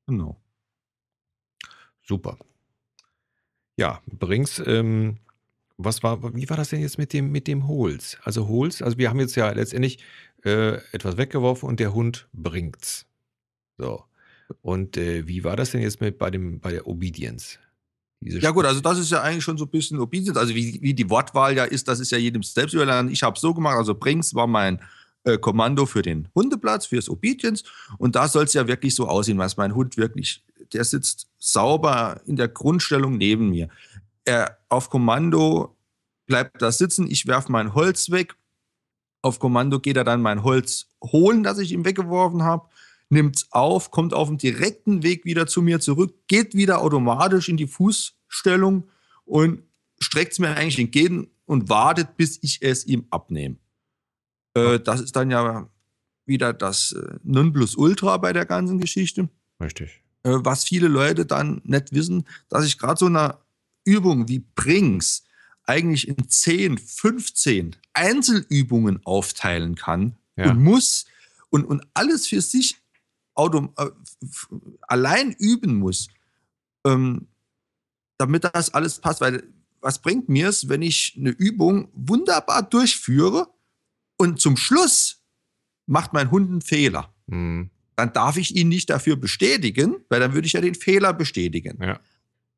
Genau. 0.08 0.40
Super. 2.04 2.38
Ja, 3.78 4.02
Brings, 4.06 4.62
ähm, 4.66 5.18
was 5.78 6.04
war, 6.04 6.36
wie 6.36 6.50
war 6.50 6.58
das 6.58 6.70
denn 6.70 6.82
jetzt 6.82 6.98
mit 6.98 7.14
dem, 7.14 7.32
mit 7.32 7.48
dem 7.48 7.68
Holz? 7.68 8.18
Also 8.24 8.48
Holz, 8.48 8.82
also 8.82 8.98
wir 8.98 9.10
haben 9.10 9.20
jetzt 9.20 9.36
ja 9.36 9.50
letztendlich 9.52 10.00
äh, 10.44 10.76
etwas 10.92 11.18
weggeworfen 11.18 11.68
und 11.68 11.80
der 11.80 11.94
Hund 11.94 12.30
bringt's. 12.34 13.06
So. 13.78 14.04
Und 14.62 14.96
äh, 14.98 15.28
wie 15.28 15.44
war 15.44 15.56
das 15.56 15.72
denn 15.72 15.82
jetzt 15.82 16.02
mit 16.02 16.18
bei 16.18 16.30
dem, 16.30 16.60
bei 16.60 16.72
der 16.72 16.88
Obedience? 16.88 17.60
Ja 18.26 18.52
gut, 18.52 18.66
also 18.66 18.82
das 18.82 18.98
ist 18.98 19.12
ja 19.12 19.22
eigentlich 19.22 19.44
schon 19.44 19.58
so 19.58 19.66
ein 19.66 19.70
bisschen 19.70 20.00
Obedience. 20.00 20.38
Also 20.38 20.56
wie, 20.56 20.80
wie 20.82 20.94
die 20.94 21.10
Wortwahl 21.10 21.56
ja 21.56 21.64
ist, 21.64 21.88
das 21.88 22.00
ist 22.00 22.12
ja 22.12 22.18
jedem 22.18 22.44
selbst 22.44 22.74
überlassen. 22.74 23.10
Ich 23.10 23.24
habe 23.24 23.40
so 23.40 23.54
gemacht, 23.54 23.78
also 23.78 23.94
Brings 23.94 24.34
war 24.34 24.48
mein 24.48 24.80
äh, 25.24 25.38
Kommando 25.38 25.86
für 25.86 26.02
den 26.02 26.28
Hundeplatz, 26.34 26.86
fürs 26.86 27.10
Obedience. 27.10 27.64
Und 27.98 28.16
da 28.16 28.28
soll 28.28 28.46
es 28.46 28.54
ja 28.54 28.68
wirklich 28.68 28.96
so 28.96 29.08
aussehen, 29.08 29.38
was 29.38 29.58
mein 29.58 29.76
Hund 29.76 29.98
wirklich, 29.98 30.44
der 30.74 30.84
sitzt 30.84 31.28
sauber 31.38 32.22
in 32.26 32.36
der 32.36 32.48
Grundstellung 32.48 33.18
neben 33.18 33.50
mir. 33.50 33.70
Er 34.24 34.58
auf 34.70 34.90
Kommando 34.90 35.76
bleibt 36.26 36.62
da 36.62 36.72
sitzen, 36.72 37.10
ich 37.10 37.28
werfe 37.28 37.52
mein 37.52 37.74
Holz 37.74 38.10
weg. 38.10 38.36
Auf 39.22 39.40
Kommando 39.40 39.80
geht 39.80 39.98
er 39.98 40.04
dann 40.04 40.22
mein 40.22 40.44
Holz 40.44 40.88
holen, 41.04 41.44
das 41.44 41.58
ich 41.58 41.72
ihm 41.72 41.86
weggeworfen 41.86 42.44
habe, 42.44 42.68
nimmt 43.10 43.38
es 43.38 43.52
auf, 43.52 43.92
kommt 43.92 44.14
auf 44.14 44.28
dem 44.28 44.38
direkten 44.38 45.04
Weg 45.04 45.26
wieder 45.26 45.48
zu 45.48 45.62
mir 45.62 45.80
zurück, 45.80 46.14
geht 46.28 46.54
wieder 46.54 46.82
automatisch 46.82 47.50
in 47.50 47.58
die 47.58 47.68
Fußstellung 48.36 48.90
und 49.26 49.64
streckt 50.00 50.34
es 50.34 50.40
mir 50.40 50.50
eigentlich 50.50 50.80
entgegen 50.80 51.30
und 51.46 51.70
wartet, 51.70 52.18
bis 52.18 52.40
ich 52.42 52.62
es 52.62 52.86
ihm 52.86 53.06
abnehme. 53.10 53.58
Äh, 54.54 54.80
das 54.80 55.02
ist 55.02 55.16
dann 55.16 55.32
ja 55.32 55.70
wieder 56.26 56.54
das 56.54 56.92
äh, 56.92 57.18
Nonplusultra 57.24 58.18
bei 58.18 58.34
der 58.34 58.46
ganzen 58.46 58.80
Geschichte. 58.80 59.30
Richtig. 59.62 60.02
Äh, 60.24 60.32
was 60.40 60.66
viele 60.66 60.88
Leute 60.88 61.26
dann 61.26 61.62
nicht 61.64 61.94
wissen, 61.94 62.26
dass 62.50 62.66
ich 62.66 62.78
gerade 62.78 63.00
so 63.00 63.06
eine 63.06 63.38
Übung 63.86 64.28
wie 64.28 64.40
Brings 64.40 65.24
eigentlich 65.64 66.08
in 66.08 66.30
10, 66.30 66.78
15 66.78 67.76
Einzelübungen 67.94 69.04
aufteilen 69.06 69.76
kann 69.76 70.16
ja. 70.36 70.52
und 70.52 70.62
muss 70.62 71.06
und, 71.50 71.66
und 71.66 71.86
alles 71.94 72.28
für 72.28 72.42
sich 72.42 72.78
autom 73.34 73.74
äh, 73.78 73.90
allein 74.82 75.32
üben 75.32 75.76
muss, 75.76 76.08
ähm, 76.86 77.28
damit 78.18 78.44
das 78.44 78.74
alles 78.74 79.00
passt. 79.00 79.22
Weil 79.22 79.44
was 79.82 80.02
bringt 80.02 80.30
mir 80.30 80.50
es, 80.50 80.70
wenn 80.70 80.82
ich 80.82 81.16
eine 81.20 81.30
Übung 81.30 81.90
wunderbar 81.94 82.64
durchführe 82.64 83.48
und 84.18 84.40
zum 84.40 84.58
Schluss 84.58 85.24
macht 85.86 86.14
mein 86.14 86.32
Hund 86.32 86.50
einen 86.50 86.62
Fehler? 86.62 87.14
Mhm. 87.28 87.70
Dann 87.96 88.12
darf 88.12 88.38
ich 88.38 88.56
ihn 88.56 88.68
nicht 88.68 88.90
dafür 88.90 89.16
bestätigen, 89.16 89.98
weil 90.10 90.20
dann 90.20 90.34
würde 90.34 90.48
ich 90.48 90.54
ja 90.54 90.62
den 90.62 90.76
Fehler 90.76 91.14
bestätigen. 91.14 91.82
Ja. 91.82 92.00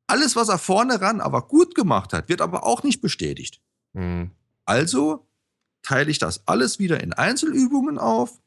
Alles, 0.06 0.36
was 0.36 0.48
er 0.48 0.58
vorne 0.58 1.00
ran 1.00 1.20
aber 1.20 1.46
gut 1.46 1.74
gemacht 1.74 2.12
hat, 2.12 2.28
wird 2.28 2.40
aber 2.40 2.64
auch 2.64 2.82
nicht 2.82 3.00
bestätigt. 3.00 3.60
Mhm. 3.92 4.30
Also 4.64 5.28
teile 5.82 6.10
ich 6.10 6.18
das 6.18 6.46
alles 6.46 6.78
wieder 6.78 7.02
in 7.02 7.12
Einzelübungen 7.12 7.98
auf. 7.98 8.40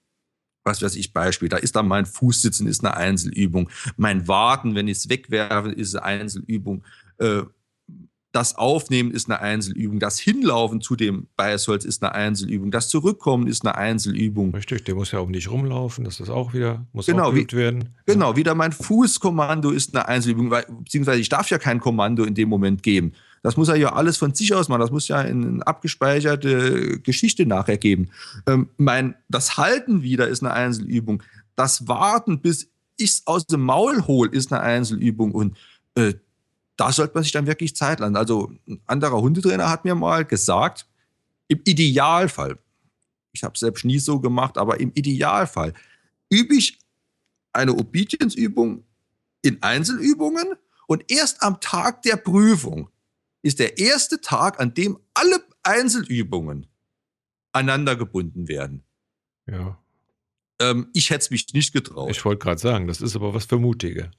Was 0.64 0.82
weiß 0.82 0.96
ich, 0.96 1.14
Beispiel, 1.14 1.50
da 1.50 1.58
ist 1.58 1.76
dann 1.76 1.88
mein 1.88 2.06
Fußsitzen, 2.06 2.68
ist 2.68 2.86
eine 2.86 2.96
Einzelübung. 2.96 3.70
Mein 3.98 4.28
Warten, 4.28 4.76
wenn 4.76 4.88
ich 4.88 4.98
es 4.98 5.10
wegwerfe, 5.10 5.72
ist 5.72 5.96
eine 5.96 6.22
Einzelübung. 6.22 6.84
Äh, 7.22 7.44
das 8.32 8.56
Aufnehmen 8.58 9.12
ist 9.12 9.30
eine 9.30 9.42
Einzelübung, 9.42 10.00
das 10.00 10.18
Hinlaufen 10.18 10.80
zu 10.80 10.96
dem 10.96 11.28
Beißholz 11.36 11.84
ist 11.84 12.02
eine 12.02 12.16
Einzelübung, 12.16 12.72
das 12.72 12.88
Zurückkommen 12.88 13.48
ist 13.48 13.66
eine 13.66 13.76
Einzelübung. 13.76 14.56
Richtig, 14.56 14.86
der 14.86 14.96
muss 14.96 15.12
ja 15.12 15.20
um 15.20 15.34
dich 15.34 15.52
rumlaufen, 15.52 16.06
das 16.06 16.20
ist 16.20 16.30
auch 16.30 16.54
wieder, 16.54 16.86
muss 16.94 17.08
genau, 17.08 17.26
auch 17.26 17.34
geübt 17.34 17.54
werden. 17.54 17.90
Genau, 18.06 18.38
wieder 18.38 18.56
mein 18.56 18.72
Fußkommando 18.72 19.72
ist 19.72 19.94
eine 19.94 20.08
Einzelübung, 20.08 20.50
weil, 20.50 20.66
beziehungsweise 20.66 21.20
ich 21.20 21.28
darf 21.28 21.50
ja 21.50 21.58
kein 21.58 21.82
Kommando 21.82 22.24
in 22.24 22.34
dem 22.34 22.48
Moment 22.48 22.84
geben. 22.84 23.14
Das 23.44 23.58
muss 23.58 23.70
er 23.70 23.76
ja 23.76 23.94
alles 23.94 24.18
von 24.18 24.34
sich 24.34 24.54
aus 24.54 24.70
machen, 24.70 24.82
das 24.82 24.92
muss 24.92 25.10
ja 25.10 25.22
in 25.22 25.46
eine 25.46 25.68
abgespeicherte 25.68 27.02
Geschichte 27.02 27.46
nachher 27.46 27.78
geben. 27.78 28.12
Ähm, 28.48 28.70
mein, 28.78 29.16
das 29.28 29.58
Halten 29.58 30.04
wieder 30.04 30.30
ist 30.30 30.42
eine 30.42 30.54
Einzelübung, 30.54 31.22
das 31.58 31.88
Warten, 31.88 32.40
bis 32.40 32.70
ich 32.96 33.10
es 33.10 33.28
aus 33.28 33.46
dem 33.46 33.62
Maul 33.62 34.08
hole, 34.08 34.30
ist 34.32 34.54
eine 34.54 34.62
Einzelübung 34.62 35.34
und 35.34 35.58
äh, 35.96 36.14
da 36.78 36.92
sollte 36.92 37.14
man 37.14 37.24
sich 37.24 37.32
dann 37.32 37.48
wirklich 37.48 37.76
Zeit 37.76 38.00
lassen. 38.00 38.16
Also 38.16 38.52
ein 38.68 38.82
anderer 38.86 39.22
Hundetrainer 39.22 39.70
hat 39.70 39.86
mir 39.86 39.96
mal 39.96 40.26
gesagt, 40.26 40.88
im 41.48 41.62
Idealfall, 41.66 42.58
ich 43.34 43.44
habe 43.44 43.54
es 43.54 43.60
selbst 43.60 43.86
nie 43.86 44.00
so 44.00 44.20
gemacht, 44.20 44.58
aber 44.58 44.80
im 44.80 44.92
Idealfall 44.94 45.74
übe 46.30 46.56
ich 46.56 46.80
eine 47.54 47.74
Obedienzübung 47.74 48.86
in 49.42 49.62
Einzelübungen 49.62 50.54
und 50.88 51.12
erst 51.12 51.42
am 51.44 51.60
Tag 51.60 52.04
der 52.04 52.16
Prüfung 52.16 52.90
ist 53.42 53.60
der 53.60 53.78
erste 53.78 54.22
Tag, 54.22 54.60
an 54.60 54.74
dem 54.74 55.00
alle 55.14 55.44
Einzelübungen 55.64 56.68
aneinander 57.52 57.96
gebunden 57.96 58.48
werden. 58.48 58.84
Ja. 59.48 59.78
Ähm, 60.60 60.90
ich 60.94 61.10
hätte 61.10 61.24
es 61.24 61.32
mich 61.32 61.54
nicht 61.54 61.74
getraut. 61.74 62.12
Ich 62.12 62.24
wollte 62.24 62.40
gerade 62.40 62.62
sagen, 62.62 62.88
das 62.88 63.02
ist 63.02 63.16
aber 63.16 63.34
was 63.34 63.46
für 63.46 63.58
Mutige. 63.58 64.12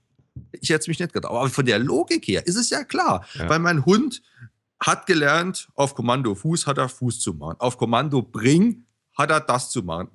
Ich 0.52 0.70
hätte 0.70 0.80
es 0.80 0.88
mich 0.88 0.98
nicht 0.98 1.12
gedacht. 1.12 1.30
Aber 1.30 1.48
von 1.48 1.66
der 1.66 1.78
Logik 1.78 2.26
her 2.26 2.46
ist 2.46 2.56
es 2.56 2.70
ja 2.70 2.84
klar. 2.84 3.26
Ja. 3.34 3.48
Weil 3.48 3.58
mein 3.58 3.84
Hund 3.84 4.22
hat 4.80 5.06
gelernt, 5.06 5.68
auf 5.74 5.94
Kommando 5.94 6.34
Fuß 6.34 6.66
hat 6.66 6.78
er 6.78 6.88
Fuß 6.88 7.20
zu 7.20 7.34
machen. 7.34 7.56
Auf 7.58 7.78
Kommando 7.78 8.22
Bring 8.22 8.84
hat 9.16 9.30
er 9.30 9.40
das 9.40 9.70
zu 9.70 9.82
machen. 9.82 10.08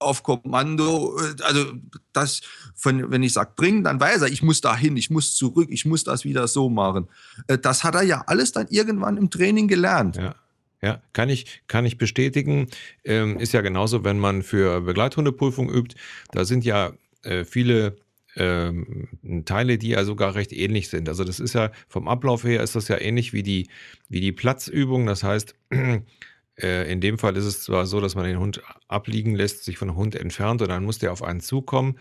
Auf 0.00 0.22
Kommando, 0.22 1.18
äh, 1.18 1.42
also 1.42 1.72
das, 2.12 2.40
von, 2.76 3.10
wenn 3.10 3.24
ich 3.24 3.32
sage 3.32 3.52
bring, 3.56 3.82
dann 3.82 3.98
weiß 3.98 4.22
er, 4.22 4.28
ich 4.28 4.42
muss 4.42 4.60
da 4.60 4.76
hin, 4.76 4.96
ich 4.96 5.10
muss 5.10 5.34
zurück, 5.34 5.68
ich 5.70 5.84
muss 5.84 6.04
das 6.04 6.24
wieder 6.24 6.46
so 6.46 6.68
machen. 6.68 7.08
Äh, 7.48 7.58
das 7.58 7.82
hat 7.82 7.96
er 7.96 8.02
ja 8.02 8.22
alles 8.26 8.52
dann 8.52 8.68
irgendwann 8.70 9.16
im 9.16 9.30
Training 9.30 9.66
gelernt. 9.66 10.16
Ja. 10.16 10.34
Ja, 10.80 11.02
kann 11.12 11.28
ich, 11.28 11.62
kann 11.66 11.84
ich 11.84 11.98
bestätigen. 11.98 12.68
Ähm, 13.02 13.40
ist 13.40 13.52
ja 13.52 13.62
genauso, 13.62 14.04
wenn 14.04 14.20
man 14.20 14.44
für 14.44 14.80
Begleithundeprüfung 14.82 15.68
übt. 15.68 15.96
Da 16.30 16.44
sind 16.44 16.64
ja 16.64 16.92
äh, 17.22 17.44
viele 17.44 17.96
ähm, 18.38 19.44
Teile, 19.44 19.78
die 19.78 19.88
ja 19.88 20.04
sogar 20.04 20.34
recht 20.34 20.52
ähnlich 20.52 20.88
sind. 20.88 21.08
Also 21.08 21.24
das 21.24 21.40
ist 21.40 21.54
ja 21.54 21.72
vom 21.88 22.08
Ablauf 22.08 22.44
her 22.44 22.62
ist 22.62 22.76
das 22.76 22.88
ja 22.88 22.98
ähnlich 22.98 23.32
wie 23.32 23.42
die, 23.42 23.68
wie 24.08 24.20
die 24.20 24.32
Platzübung. 24.32 25.06
Das 25.06 25.24
heißt, 25.24 25.56
äh, 26.56 26.90
in 26.90 27.00
dem 27.00 27.18
Fall 27.18 27.36
ist 27.36 27.44
es 27.44 27.62
zwar 27.62 27.86
so, 27.86 28.00
dass 28.00 28.14
man 28.14 28.24
den 28.24 28.38
Hund 28.38 28.62
abliegen 28.86 29.34
lässt, 29.34 29.64
sich 29.64 29.76
von 29.76 29.88
dem 29.88 29.96
Hund 29.96 30.14
entfernt 30.14 30.62
und 30.62 30.68
dann 30.68 30.84
muss 30.84 30.98
der 30.98 31.12
auf 31.12 31.22
einen 31.22 31.40
zukommen, 31.40 31.98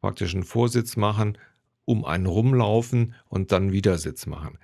praktisch 0.00 0.34
einen 0.34 0.44
Vorsitz 0.44 0.96
machen, 0.96 1.38
um 1.86 2.04
einen 2.04 2.26
rumlaufen 2.26 3.14
und 3.26 3.50
dann 3.50 3.72
wieder 3.72 3.96
Sitz 3.96 4.26
machen. 4.26 4.58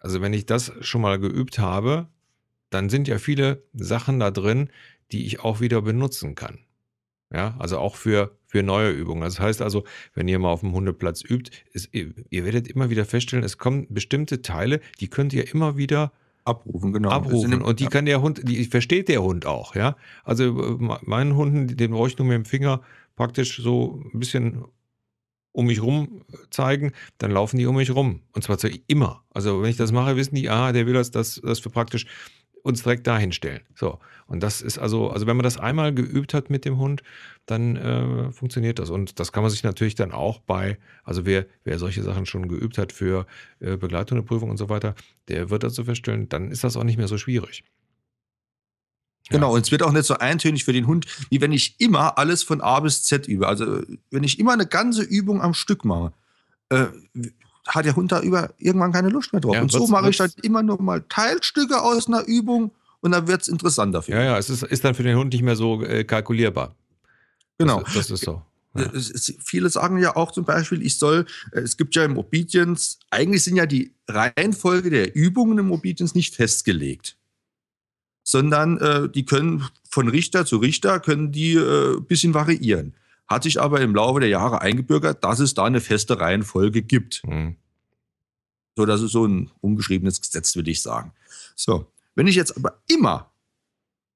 Also 0.00 0.20
wenn 0.20 0.34
ich 0.34 0.46
das 0.46 0.72
schon 0.80 1.00
mal 1.00 1.18
geübt 1.18 1.60
habe, 1.60 2.08
dann 2.70 2.90
sind 2.90 3.06
ja 3.06 3.18
viele 3.18 3.62
Sachen 3.72 4.18
da 4.18 4.32
drin, 4.32 4.68
die 5.12 5.26
ich 5.26 5.40
auch 5.40 5.60
wieder 5.60 5.80
benutzen 5.80 6.34
kann. 6.34 6.58
Ja, 7.32 7.56
also 7.58 7.78
auch 7.78 7.96
für, 7.96 8.36
für 8.54 8.62
neue 8.62 8.92
Übungen. 8.92 9.22
Das 9.22 9.40
heißt 9.40 9.60
also, 9.62 9.82
wenn 10.14 10.28
ihr 10.28 10.38
mal 10.38 10.50
auf 10.50 10.60
dem 10.60 10.72
Hundeplatz 10.74 11.24
übt, 11.28 11.50
ist, 11.72 11.88
ihr, 11.90 12.14
ihr, 12.30 12.44
werdet 12.44 12.68
immer 12.68 12.88
wieder 12.88 13.04
feststellen, 13.04 13.44
es 13.44 13.58
kommen 13.58 13.88
bestimmte 13.90 14.42
Teile, 14.42 14.80
die 15.00 15.08
könnt 15.08 15.32
ihr 15.32 15.52
immer 15.52 15.76
wieder 15.76 16.12
abrufen, 16.44 16.92
genau. 16.92 17.08
Abrufen. 17.08 17.60
Und 17.62 17.80
die 17.80 17.86
kann 17.86 18.06
der 18.06 18.22
Hund, 18.22 18.48
die 18.48 18.64
versteht 18.66 19.08
der 19.08 19.24
Hund 19.24 19.44
auch, 19.44 19.74
ja. 19.74 19.96
Also 20.22 20.78
meinen 21.02 21.34
Hunden, 21.34 21.76
den 21.76 21.90
brauche 21.90 22.06
ich 22.06 22.16
nur 22.16 22.28
mit 22.28 22.36
dem 22.36 22.44
Finger 22.44 22.80
praktisch 23.16 23.60
so 23.60 24.00
ein 24.14 24.20
bisschen 24.20 24.62
um 25.50 25.66
mich 25.66 25.82
rum 25.82 26.24
zeigen, 26.50 26.92
dann 27.18 27.32
laufen 27.32 27.58
die 27.58 27.66
um 27.66 27.74
mich 27.74 27.92
rum. 27.92 28.20
Und 28.34 28.42
zwar 28.42 28.58
immer. 28.86 29.24
Also 29.30 29.62
wenn 29.62 29.70
ich 29.70 29.76
das 29.76 29.90
mache, 29.90 30.14
wissen 30.14 30.36
die, 30.36 30.48
ah, 30.48 30.70
der 30.70 30.86
will 30.86 30.94
das, 30.94 31.10
das, 31.10 31.40
das 31.42 31.58
für 31.58 31.70
praktisch 31.70 32.06
uns 32.64 32.82
direkt 32.82 33.06
dahin 33.06 33.30
stellen. 33.30 33.60
So. 33.74 33.98
Und 34.26 34.42
das 34.42 34.62
ist 34.62 34.78
also, 34.78 35.10
also 35.10 35.26
wenn 35.26 35.36
man 35.36 35.44
das 35.44 35.58
einmal 35.58 35.92
geübt 35.94 36.32
hat 36.32 36.48
mit 36.48 36.64
dem 36.64 36.78
Hund, 36.78 37.02
dann 37.44 37.76
äh, 37.76 38.32
funktioniert 38.32 38.78
das. 38.78 38.88
Und 38.88 39.20
das 39.20 39.32
kann 39.32 39.42
man 39.42 39.50
sich 39.50 39.62
natürlich 39.62 39.94
dann 39.94 40.12
auch 40.12 40.40
bei, 40.40 40.78
also 41.04 41.26
wer, 41.26 41.44
wer 41.64 41.78
solche 41.78 42.02
Sachen 42.02 42.24
schon 42.24 42.48
geübt 42.48 42.78
hat 42.78 42.92
für 42.92 43.26
äh, 43.60 43.76
Begleitung 43.76 44.16
der 44.16 44.24
Prüfung 44.24 44.48
und 44.48 44.56
so 44.56 44.70
weiter, 44.70 44.94
der 45.28 45.50
wird 45.50 45.62
das 45.62 45.74
so 45.74 45.84
feststellen, 45.84 46.30
dann 46.30 46.50
ist 46.50 46.64
das 46.64 46.76
auch 46.78 46.84
nicht 46.84 46.96
mehr 46.96 47.06
so 47.06 47.18
schwierig. 47.18 47.64
Genau, 49.28 49.54
und 49.54 49.60
es 49.60 49.70
wird 49.70 49.82
auch 49.82 49.92
nicht 49.92 50.04
so 50.06 50.14
eintönig 50.14 50.64
für 50.64 50.72
den 50.72 50.86
Hund, 50.86 51.06
wie 51.30 51.40
wenn 51.40 51.52
ich 51.52 51.78
immer 51.80 52.18
alles 52.18 52.42
von 52.42 52.62
A 52.62 52.80
bis 52.80 53.04
Z 53.04 53.28
übe. 53.28 53.46
Also 53.46 53.82
wenn 54.10 54.24
ich 54.24 54.38
immer 54.38 54.52
eine 54.52 54.66
ganze 54.66 55.02
Übung 55.02 55.42
am 55.42 55.54
Stück 55.54 55.84
mache, 55.84 56.12
äh, 56.70 56.86
hat 57.66 57.84
der 57.84 57.96
Hund 57.96 58.12
da 58.12 58.20
über, 58.20 58.50
irgendwann 58.58 58.92
keine 58.92 59.08
Lust 59.08 59.32
mehr 59.32 59.40
drauf. 59.40 59.54
Ja, 59.54 59.62
und 59.62 59.72
so 59.72 59.86
mache 59.86 60.10
ich 60.10 60.16
dann 60.16 60.30
immer 60.42 60.62
nur 60.62 60.80
mal 60.80 61.02
Teilstücke 61.08 61.80
aus 61.80 62.08
einer 62.08 62.24
Übung 62.26 62.70
und 63.00 63.12
dann 63.12 63.26
wird 63.26 63.42
es 63.42 63.48
interessanter 63.48 64.02
für 64.02 64.12
ihn. 64.12 64.18
Ja, 64.18 64.24
ja, 64.24 64.38
es 64.38 64.50
ist, 64.50 64.62
ist 64.62 64.84
dann 64.84 64.94
für 64.94 65.02
den 65.02 65.16
Hund 65.16 65.32
nicht 65.32 65.42
mehr 65.42 65.56
so 65.56 65.82
äh, 65.82 66.04
kalkulierbar. 66.04 66.74
Genau. 67.58 67.80
Das, 67.80 67.94
das 67.94 68.10
ist 68.10 68.24
so. 68.24 68.42
Ja. 68.76 68.90
Viele 69.44 69.70
sagen 69.70 69.98
ja 69.98 70.16
auch 70.16 70.32
zum 70.32 70.44
Beispiel, 70.44 70.82
ich 70.82 70.98
soll, 70.98 71.26
äh, 71.52 71.60
es 71.60 71.76
gibt 71.76 71.94
ja 71.94 72.04
im 72.04 72.18
Obedience, 72.18 72.98
eigentlich 73.10 73.44
sind 73.44 73.56
ja 73.56 73.66
die 73.66 73.92
Reihenfolge 74.08 74.90
der 74.90 75.14
Übungen 75.14 75.58
im 75.58 75.70
Obedience 75.70 76.14
nicht 76.14 76.34
festgelegt, 76.34 77.16
sondern 78.24 78.78
äh, 78.78 79.08
die 79.08 79.24
können 79.24 79.64
von 79.88 80.08
Richter 80.08 80.44
zu 80.44 80.56
Richter, 80.56 80.98
können 80.98 81.30
die 81.30 81.54
äh, 81.54 81.96
ein 81.96 82.04
bisschen 82.04 82.34
variieren 82.34 82.94
hat 83.26 83.42
sich 83.44 83.60
aber 83.60 83.80
im 83.80 83.94
Laufe 83.94 84.20
der 84.20 84.28
Jahre 84.28 84.60
eingebürgert, 84.60 85.24
dass 85.24 85.38
es 85.40 85.54
da 85.54 85.64
eine 85.64 85.80
feste 85.80 86.20
Reihenfolge 86.20 86.82
gibt. 86.82 87.22
Mhm. 87.24 87.56
So, 88.76 88.86
das 88.86 89.00
ist 89.02 89.12
so 89.12 89.24
ein 89.26 89.50
ungeschriebenes 89.60 90.20
Gesetz, 90.20 90.56
würde 90.56 90.70
ich 90.70 90.82
sagen. 90.82 91.12
So, 91.54 91.90
wenn 92.14 92.26
ich 92.26 92.34
jetzt 92.34 92.56
aber 92.56 92.82
immer, 92.88 93.30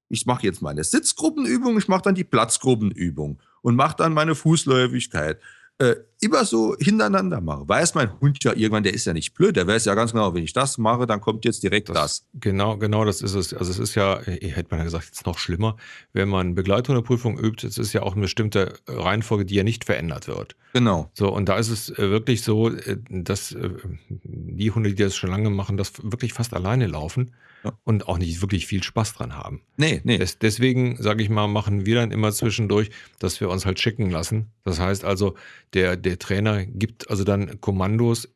ich 0.08 0.26
mache 0.26 0.44
jetzt 0.44 0.62
meine 0.62 0.84
Sitzgruppenübung, 0.84 1.78
ich 1.78 1.88
mache 1.88 2.02
dann 2.02 2.14
die 2.14 2.24
Platzgruppenübung 2.24 3.40
und 3.62 3.76
mache 3.76 3.96
dann 3.96 4.14
meine 4.14 4.34
Fußläufigkeit. 4.34 5.40
Äh, 5.80 5.94
immer 6.20 6.44
so 6.44 6.74
hintereinander 6.80 7.40
mache, 7.40 7.68
weiß 7.68 7.94
mein 7.94 8.20
Hund 8.20 8.42
ja 8.42 8.52
irgendwann, 8.52 8.82
der 8.82 8.94
ist 8.94 9.04
ja 9.04 9.12
nicht 9.12 9.34
blöd, 9.34 9.54
der 9.54 9.68
weiß 9.68 9.84
ja 9.84 9.94
ganz 9.94 10.10
genau, 10.10 10.34
wenn 10.34 10.42
ich 10.42 10.52
das 10.52 10.76
mache, 10.76 11.06
dann 11.06 11.20
kommt 11.20 11.44
jetzt 11.44 11.62
direkt 11.62 11.88
das. 11.88 11.94
das. 11.94 12.26
Genau, 12.34 12.76
genau, 12.76 13.04
das 13.04 13.22
ist 13.22 13.34
es. 13.34 13.54
Also 13.54 13.70
es 13.70 13.78
ist 13.78 13.94
ja, 13.94 14.20
hätte 14.20 14.66
man 14.70 14.80
ja 14.80 14.84
gesagt, 14.84 15.04
jetzt 15.06 15.24
noch 15.24 15.38
schlimmer, 15.38 15.76
wenn 16.12 16.28
man 16.28 16.56
Begleithundeprüfung 16.56 17.38
übt, 17.38 17.64
es 17.64 17.78
ist 17.78 17.92
ja 17.92 18.02
auch 18.02 18.14
eine 18.14 18.22
bestimmte 18.22 18.74
Reihenfolge, 18.88 19.44
die 19.44 19.54
ja 19.54 19.62
nicht 19.62 19.84
verändert 19.84 20.26
wird. 20.26 20.56
Genau. 20.72 21.10
So, 21.14 21.32
und 21.32 21.48
da 21.48 21.56
ist 21.56 21.68
es 21.68 21.90
äh, 21.90 22.10
wirklich 22.10 22.42
so, 22.42 22.70
äh, 22.70 22.98
dass 23.08 23.52
äh, 23.52 23.70
die 24.08 24.72
Hunde, 24.72 24.90
die 24.90 25.04
das 25.04 25.14
schon 25.14 25.30
lange 25.30 25.50
machen, 25.50 25.76
das 25.76 25.92
wirklich 26.02 26.32
fast 26.32 26.54
alleine 26.54 26.88
laufen 26.88 27.30
ja. 27.64 27.72
und 27.84 28.08
auch 28.08 28.18
nicht 28.18 28.40
wirklich 28.40 28.66
viel 28.66 28.82
Spaß 28.82 29.14
dran 29.14 29.36
haben. 29.36 29.62
Nee, 29.76 30.00
nee. 30.04 30.18
Des, 30.18 30.38
deswegen, 30.38 30.96
sage 31.00 31.22
ich 31.22 31.28
mal, 31.28 31.46
machen 31.48 31.86
wir 31.86 31.96
dann 31.96 32.10
immer 32.10 32.32
zwischendurch, 32.32 32.90
dass 33.18 33.40
wir 33.40 33.48
uns 33.50 33.66
halt 33.66 33.80
schicken 33.80 34.10
lassen. 34.10 34.46
Das 34.64 34.80
heißt 34.80 35.04
also, 35.04 35.34
der, 35.74 35.96
der 35.96 36.18
Trainer 36.18 36.64
gibt 36.64 37.10
also 37.10 37.24
dann 37.24 37.60
Kommandos, 37.60 38.28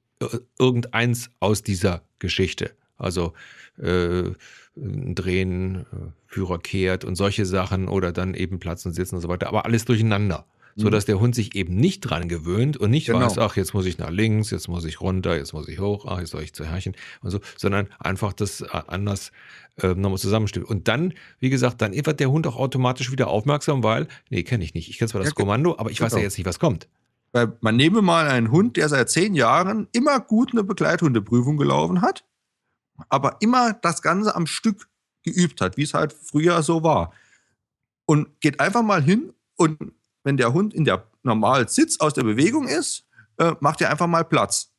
irgendeins 0.59 1.31
aus 1.41 1.63
dieser 1.63 2.03
Geschichte. 2.19 2.73
Also 2.97 3.33
äh, 3.79 4.31
drehen, 4.77 5.87
Führer 6.27 6.59
kehrt 6.59 7.05
und 7.05 7.17
solche 7.17 7.45
Sachen 7.45 7.89
oder 7.89 8.13
dann 8.13 8.35
eben 8.35 8.59
Platz 8.59 8.87
und 8.87 8.93
sitzen 8.93 9.17
und 9.17 9.21
so 9.21 9.29
weiter, 9.29 9.49
aber 9.49 9.67
alles 9.67 9.85
durcheinander 9.85 10.47
so 10.77 10.91
dass 10.91 11.05
mhm. 11.05 11.07
der 11.07 11.21
Hund 11.21 11.35
sich 11.35 11.55
eben 11.55 11.77
nicht 11.77 12.01
dran 12.01 12.29
gewöhnt 12.29 12.77
und 12.77 12.91
nicht 12.91 13.07
genau. 13.07 13.21
weiß, 13.21 13.39
ach, 13.39 13.57
jetzt 13.57 13.75
muss 13.75 13.87
ich 13.87 13.99
nach 13.99 14.11
links, 14.11 14.51
jetzt 14.51 14.69
muss 14.69 14.85
ich 14.85 15.01
runter, 15.01 15.37
jetzt 15.37 15.53
muss 15.53 15.69
ich 15.69 15.79
hoch, 15.79 16.07
ach, 16.07 16.19
jetzt 16.19 16.31
soll 16.31 16.43
ich 16.43 16.53
zu 16.53 16.65
Herrchen 16.65 16.95
und 17.23 17.31
so, 17.31 17.41
sondern 17.57 17.89
einfach 17.99 18.33
das 18.33 18.61
äh, 18.61 18.67
anders 18.87 19.33
äh, 19.81 19.89
nochmal 19.89 20.19
zusammenstimmt. 20.19 20.67
Und 20.67 20.89
dann, 20.89 21.15
wie 21.39 21.51
gesagt, 21.51 21.81
dann 21.83 21.93
wird 21.93 22.21
der 22.21 22.31
Hund 22.31 22.47
auch 22.47 22.57
automatisch 22.57 23.11
wieder 23.13 23.29
aufmerksam, 23.29 23.83
weil, 23.83 24.09
nee, 24.31 24.43
kenne 24.43 24.65
ich 24.65 24.75
nicht. 24.75 24.89
Ich 24.89 24.99
kenne 24.99 25.09
zwar 25.09 25.21
das 25.21 25.31
ja, 25.31 25.35
Kommando, 25.35 25.79
aber 25.79 25.91
ich 25.91 25.99
genau. 25.99 26.07
weiß 26.07 26.13
ja 26.13 26.19
genau. 26.19 26.27
jetzt 26.27 26.39
nicht, 26.39 26.47
was 26.47 26.59
kommt. 26.59 26.89
Weil 27.33 27.57
man 27.61 27.77
nehme 27.77 28.03
mal 28.03 28.29
einen 28.29 28.51
Hund, 28.51 28.77
der 28.77 28.89
seit 28.89 29.09
zehn 29.09 29.35
Jahren 29.35 29.89
immer 29.93 30.21
gut 30.21 30.53
eine 30.53 30.65
Begleithundeprüfung 30.65 31.57
gelaufen 31.57 32.03
hat, 32.03 32.25
aber 33.09 33.37
immer 33.41 33.73
das 33.73 34.03
Ganze 34.03 34.35
am 34.35 34.47
Stück 34.47 34.89
geübt 35.23 35.61
hat, 35.61 35.77
wie 35.77 35.83
es 35.83 35.95
halt 35.95 36.13
früher 36.13 36.63
so 36.63 36.83
war. 36.83 37.13
Und 38.05 38.41
geht 38.41 38.61
einfach 38.61 38.83
mal 38.83 39.03
hin 39.03 39.33
und 39.57 39.79
wenn 40.25 40.37
der 40.37 40.53
Hund 40.53 40.75
in 40.75 40.85
der 40.85 41.07
normalen 41.23 41.69
Sitz 41.69 42.01
aus 42.01 42.15
der 42.15 42.23
Bewegung 42.23 42.69
ist, 42.69 43.07
äh, 43.39 43.53
macht 43.61 43.81
er 43.81 43.91
einfach 43.91 44.07
mal 44.07 44.25
Platz. 44.25 44.73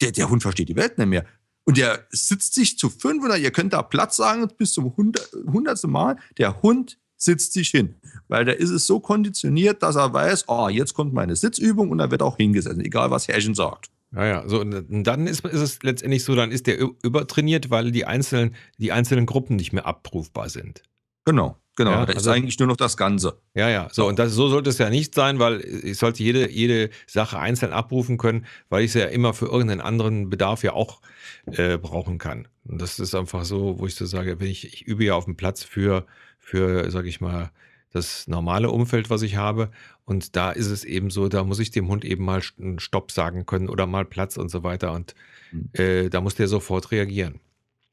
Der, 0.00 0.12
der 0.12 0.28
Hund 0.28 0.42
versteht 0.42 0.68
die 0.68 0.76
Welt 0.76 0.98
nicht 0.98 1.06
mehr. 1.06 1.24
Und 1.64 1.78
der 1.78 2.06
sitzt 2.10 2.54
sich 2.54 2.78
zu 2.78 2.90
fünf 2.90 3.24
oder 3.24 3.38
ihr 3.38 3.50
könnt 3.50 3.72
da 3.72 3.82
Platz 3.82 4.16
sagen 4.16 4.46
bis 4.56 4.72
zum 4.72 4.94
hundertsten 4.96 5.90
Mal. 5.90 6.16
Der 6.36 6.62
Hund 6.62 6.98
sitzt 7.16 7.54
sich 7.54 7.70
hin. 7.70 7.94
Weil 8.28 8.44
da 8.44 8.52
ist 8.52 8.70
es 8.70 8.86
so 8.86 9.00
konditioniert, 9.00 9.82
dass 9.82 9.96
er 9.96 10.12
weiß, 10.12 10.44
oh, 10.48 10.68
jetzt 10.68 10.94
kommt 10.94 11.14
meine 11.14 11.36
Sitzübung 11.36 11.90
und 11.90 12.00
er 12.00 12.10
wird 12.10 12.22
auch 12.22 12.36
hingesetzt, 12.36 12.80
egal 12.80 13.10
was 13.10 13.28
Herrchen 13.28 13.54
sagt. 13.54 13.90
Ja, 14.14 14.26
ja, 14.26 14.48
so, 14.48 14.60
und 14.60 15.04
dann 15.04 15.26
ist, 15.26 15.44
ist 15.44 15.60
es 15.60 15.82
letztendlich 15.82 16.22
so, 16.22 16.36
dann 16.36 16.52
ist 16.52 16.68
der 16.68 16.78
übertrainiert, 17.02 17.70
weil 17.70 17.90
die 17.90 18.04
einzelnen, 18.04 18.54
die 18.78 18.92
einzelnen 18.92 19.26
Gruppen 19.26 19.56
nicht 19.56 19.72
mehr 19.72 19.86
abrufbar 19.86 20.48
sind. 20.48 20.82
Genau. 21.24 21.58
Genau, 21.76 21.90
ja, 21.90 22.06
das 22.06 22.16
also, 22.16 22.30
ist 22.30 22.36
eigentlich 22.36 22.58
nur 22.58 22.68
noch 22.68 22.76
das 22.76 22.96
Ganze. 22.96 23.38
Ja, 23.54 23.68
ja. 23.68 23.88
So, 23.90 24.06
und 24.06 24.18
das, 24.18 24.32
so 24.32 24.48
sollte 24.48 24.70
es 24.70 24.78
ja 24.78 24.90
nicht 24.90 25.14
sein, 25.14 25.40
weil 25.40 25.60
ich 25.60 25.98
sollte 25.98 26.22
jede, 26.22 26.48
jede 26.48 26.90
Sache 27.06 27.38
einzeln 27.38 27.72
abrufen 27.72 28.16
können, 28.16 28.46
weil 28.68 28.84
ich 28.84 28.90
es 28.90 28.94
ja 28.94 29.06
immer 29.06 29.34
für 29.34 29.46
irgendeinen 29.46 29.80
anderen 29.80 30.30
Bedarf 30.30 30.62
ja 30.62 30.72
auch 30.72 31.00
äh, 31.46 31.76
brauchen 31.76 32.18
kann. 32.18 32.46
Und 32.64 32.80
das 32.80 33.00
ist 33.00 33.14
einfach 33.14 33.44
so, 33.44 33.78
wo 33.80 33.86
ich 33.86 33.96
so 33.96 34.06
sage, 34.06 34.38
wenn 34.38 34.48
ich, 34.48 34.72
ich 34.72 34.82
übe 34.82 35.04
ja 35.04 35.14
auf 35.14 35.24
dem 35.24 35.36
Platz 35.36 35.64
für, 35.64 36.06
für, 36.38 36.90
sag 36.92 37.06
ich 37.06 37.20
mal, 37.20 37.50
das 37.90 38.26
normale 38.26 38.70
Umfeld, 38.70 39.10
was 39.10 39.22
ich 39.22 39.36
habe. 39.36 39.70
Und 40.04 40.36
da 40.36 40.50
ist 40.50 40.66
es 40.66 40.84
eben 40.84 41.10
so, 41.10 41.28
da 41.28 41.44
muss 41.44 41.60
ich 41.60 41.70
dem 41.70 41.88
Hund 41.88 42.04
eben 42.04 42.24
mal 42.24 42.42
einen 42.58 42.78
Stopp 42.78 43.10
sagen 43.10 43.46
können 43.46 43.68
oder 43.68 43.86
mal 43.86 44.04
Platz 44.04 44.36
und 44.36 44.50
so 44.50 44.62
weiter. 44.62 44.92
Und 44.92 45.14
mhm. 45.50 45.70
äh, 45.72 46.08
da 46.08 46.20
muss 46.20 46.34
der 46.34 46.48
sofort 46.48 46.92
reagieren. 46.92 47.40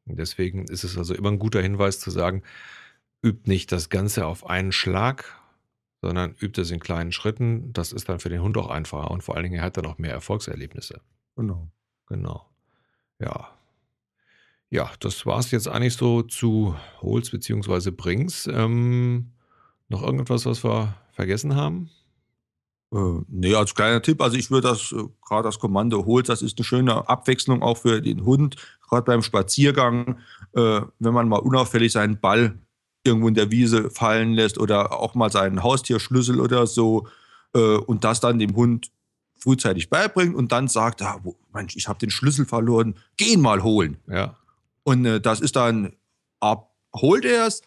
Und 0.05 0.17
deswegen 0.17 0.65
ist 0.65 0.83
es 0.83 0.97
also 0.97 1.13
immer 1.13 1.29
ein 1.29 1.39
guter 1.39 1.61
Hinweis 1.61 1.99
zu 1.99 2.09
sagen, 2.09 2.43
übt 3.23 3.49
nicht 3.49 3.71
das 3.71 3.89
Ganze 3.89 4.25
auf 4.25 4.45
einen 4.45 4.71
Schlag, 4.71 5.39
sondern 6.01 6.35
übt 6.39 6.59
es 6.61 6.71
in 6.71 6.79
kleinen 6.79 7.11
Schritten. 7.11 7.73
Das 7.73 7.91
ist 7.91 8.09
dann 8.09 8.19
für 8.19 8.29
den 8.29 8.41
Hund 8.41 8.57
auch 8.57 8.69
einfacher 8.69 9.11
und 9.11 9.23
vor 9.23 9.35
allen 9.35 9.43
Dingen 9.43 9.59
er 9.59 9.63
hat 9.63 9.77
dann 9.77 9.85
auch 9.85 9.97
mehr 9.97 10.11
Erfolgserlebnisse. 10.11 11.01
Genau. 11.35 11.71
Genau. 12.07 12.49
Ja. 13.19 13.49
Ja, 14.69 14.89
das 14.99 15.25
war 15.25 15.39
es 15.39 15.51
jetzt 15.51 15.67
eigentlich 15.67 15.95
so 15.95 16.21
zu 16.23 16.75
Holz 17.01 17.29
bzw. 17.29 17.91
Brings. 17.91 18.47
Ähm, 18.47 19.31
noch 19.89 20.01
irgendetwas, 20.01 20.45
was 20.45 20.63
wir 20.63 20.95
vergessen 21.11 21.55
haben? 21.55 21.89
Äh, 22.93 23.21
nee, 23.27 23.53
als 23.53 23.75
kleiner 23.75 24.01
Tipp, 24.01 24.21
also 24.21 24.37
ich 24.37 24.49
würde 24.49 24.69
das, 24.69 24.91
äh, 24.91 25.03
gerade 25.25 25.43
das 25.43 25.59
Kommando 25.59 26.05
Holz, 26.05 26.27
das 26.27 26.41
ist 26.41 26.57
eine 26.57 26.65
schöne 26.65 27.07
Abwechslung 27.07 27.61
auch 27.61 27.77
für 27.77 28.01
den 28.01 28.25
Hund, 28.25 28.55
gerade 28.89 29.03
beim 29.03 29.21
Spaziergang, 29.21 30.19
äh, 30.53 30.81
wenn 30.99 31.13
man 31.13 31.29
mal 31.29 31.39
unauffällig 31.39 31.91
seinen 31.91 32.19
Ball 32.19 32.57
irgendwo 33.03 33.27
in 33.27 33.33
der 33.33 33.51
Wiese 33.51 33.89
fallen 33.89 34.33
lässt 34.33 34.57
oder 34.57 34.93
auch 34.93 35.15
mal 35.15 35.31
seinen 35.31 35.63
Haustierschlüssel 35.63 36.39
oder 36.39 36.67
so 36.67 37.07
äh, 37.53 37.77
und 37.77 38.03
das 38.03 38.19
dann 38.19 38.39
dem 38.39 38.55
Hund 38.55 38.91
frühzeitig 39.39 39.89
beibringt 39.89 40.35
und 40.35 40.51
dann 40.51 40.67
sagt, 40.67 41.01
ah, 41.01 41.19
Mensch, 41.53 41.75
ich 41.75 41.87
habe 41.87 41.99
den 41.99 42.11
Schlüssel 42.11 42.45
verloren, 42.45 42.95
geh 43.17 43.33
ihn 43.33 43.41
mal 43.41 43.63
holen. 43.63 43.97
Ja. 44.07 44.37
Und 44.83 45.05
äh, 45.05 45.19
das 45.19 45.41
ist 45.41 45.55
dann, 45.55 45.93
A, 46.39 46.57
holt 46.95 47.25
er 47.25 47.47
es, 47.47 47.61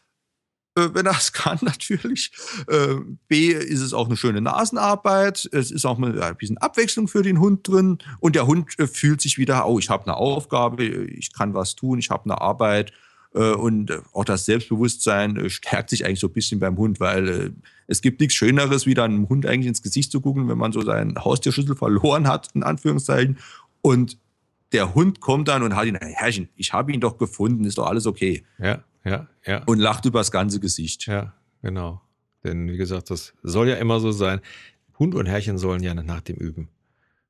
äh, 0.76 0.88
wenn 0.92 1.06
er 1.06 1.16
es 1.16 1.32
kann 1.32 1.58
natürlich. 1.62 2.32
Äh, 2.68 2.96
B, 3.28 3.48
ist 3.48 3.80
es 3.80 3.92
auch 3.92 4.06
eine 4.06 4.16
schöne 4.16 4.40
Nasenarbeit. 4.40 5.48
Es 5.52 5.70
ist 5.70 5.84
auch 5.84 5.98
ein 5.98 6.36
bisschen 6.36 6.58
Abwechslung 6.58 7.08
für 7.08 7.22
den 7.22 7.40
Hund 7.40 7.66
drin. 7.66 7.98
Und 8.20 8.36
der 8.36 8.46
Hund 8.46 8.78
äh, 8.78 8.86
fühlt 8.86 9.20
sich 9.20 9.38
wieder, 9.38 9.66
oh, 9.66 9.78
ich 9.78 9.90
habe 9.90 10.04
eine 10.04 10.16
Aufgabe, 10.16 10.84
ich 10.84 11.32
kann 11.32 11.54
was 11.54 11.74
tun, 11.74 11.98
ich 11.98 12.10
habe 12.10 12.24
eine 12.24 12.40
Arbeit. 12.40 12.92
Äh, 13.34 13.52
und 13.52 13.92
auch 14.12 14.24
das 14.24 14.46
Selbstbewusstsein 14.46 15.36
äh, 15.36 15.50
stärkt 15.50 15.90
sich 15.90 16.06
eigentlich 16.06 16.20
so 16.20 16.28
ein 16.28 16.32
bisschen 16.32 16.60
beim 16.60 16.76
Hund, 16.76 17.00
weil 17.00 17.28
äh, 17.28 17.50
es 17.86 18.00
gibt 18.00 18.20
nichts 18.20 18.34
Schöneres, 18.34 18.86
wie 18.86 18.94
dann 18.94 19.12
einem 19.12 19.28
Hund 19.28 19.46
eigentlich 19.46 19.66
ins 19.66 19.82
Gesicht 19.82 20.10
zu 20.10 20.20
gucken, 20.20 20.48
wenn 20.48 20.58
man 20.58 20.72
so 20.72 20.80
seinen 20.80 21.22
Haustierschlüssel 21.22 21.76
verloren 21.76 22.28
hat, 22.28 22.48
in 22.54 22.62
Anführungszeichen. 22.62 23.38
Und 23.82 24.18
der 24.72 24.94
Hund 24.94 25.20
kommt 25.20 25.48
dann 25.48 25.62
und 25.62 25.76
hat 25.76 25.86
ihn, 25.86 25.96
Herrchen, 25.96 26.48
ich 26.56 26.72
habe 26.72 26.92
ihn 26.92 27.00
doch 27.00 27.18
gefunden, 27.18 27.64
ist 27.64 27.78
doch 27.78 27.86
alles 27.86 28.06
okay. 28.06 28.44
Ja, 28.58 28.82
ja, 29.04 29.28
ja. 29.44 29.62
Und 29.64 29.78
lacht 29.78 30.04
übers 30.06 30.30
ganze 30.30 30.60
Gesicht. 30.60 31.06
Ja, 31.06 31.34
genau. 31.62 32.00
Denn 32.42 32.70
wie 32.70 32.76
gesagt, 32.76 33.10
das 33.10 33.34
soll 33.42 33.68
ja 33.68 33.76
immer 33.76 34.00
so 34.00 34.12
sein. 34.12 34.40
Hund 34.98 35.14
und 35.14 35.26
Herrchen 35.26 35.58
sollen 35.58 35.82
ja 35.82 35.94
nach 35.94 36.20
dem 36.20 36.36
Üben 36.36 36.68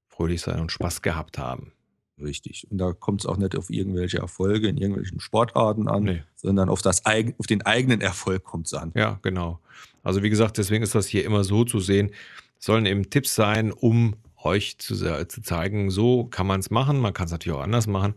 fröhlich 0.09 0.43
sein 0.43 0.61
und 0.61 0.71
Spaß 0.71 1.03
gehabt 1.03 1.39
haben. 1.39 1.73
Richtig. 2.21 2.67
Und 2.71 2.79
da 2.79 2.93
kommt 2.93 3.23
es 3.23 3.27
auch 3.27 3.37
nicht 3.37 3.57
auf 3.57 3.71
irgendwelche 3.71 4.19
Erfolge 4.19 4.69
in 4.69 4.77
irgendwelchen 4.77 5.21
Sportarten 5.21 5.89
an, 5.89 6.05
nee. 6.05 6.23
sondern 6.37 6.69
auf, 6.69 6.81
das, 6.81 7.03
auf 7.05 7.47
den 7.47 7.63
eigenen 7.63 8.01
Erfolg 8.01 8.45
kommt 8.45 8.67
es 8.67 8.75
an. 8.75 8.93
Ja, 8.95 9.19
genau. 9.23 9.61
Also 10.03 10.23
wie 10.23 10.31
gesagt, 10.31 10.59
deswegen 10.59 10.85
ist 10.85 10.95
das 10.95 11.07
hier 11.07 11.25
immer 11.25 11.43
so 11.43 11.65
zu 11.65 11.81
sehen. 11.81 12.11
sollen 12.59 12.87
eben 12.87 13.11
Tipps 13.11 13.35
sein, 13.35 13.73
um 13.73 14.15
euch 14.37 14.79
zu, 14.79 14.95
zu 15.27 15.43
zeigen, 15.43 15.91
so 15.91 16.25
kann 16.25 16.47
man 16.47 16.61
es 16.61 16.71
machen. 16.71 17.01
Man 17.01 17.15
kann 17.15 17.27
es 17.27 17.33
natürlich 17.33 17.59
auch 17.59 17.63
anders 17.63 17.87
machen. 17.87 18.15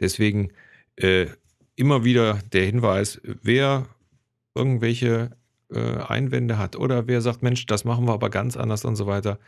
Deswegen 0.00 0.52
äh, 0.96 1.26
immer 1.76 2.04
wieder 2.04 2.38
der 2.52 2.64
Hinweis, 2.64 3.20
wer 3.22 3.88
irgendwelche 4.54 5.36
äh, 5.70 5.98
Einwände 5.98 6.58
hat 6.58 6.76
oder 6.76 7.06
wer 7.08 7.20
sagt, 7.20 7.42
Mensch, 7.42 7.66
das 7.66 7.84
machen 7.84 8.06
wir 8.06 8.12
aber 8.12 8.30
ganz 8.30 8.56
anders 8.56 8.84
und 8.84 8.96
so 8.96 9.06
weiter, 9.06 9.38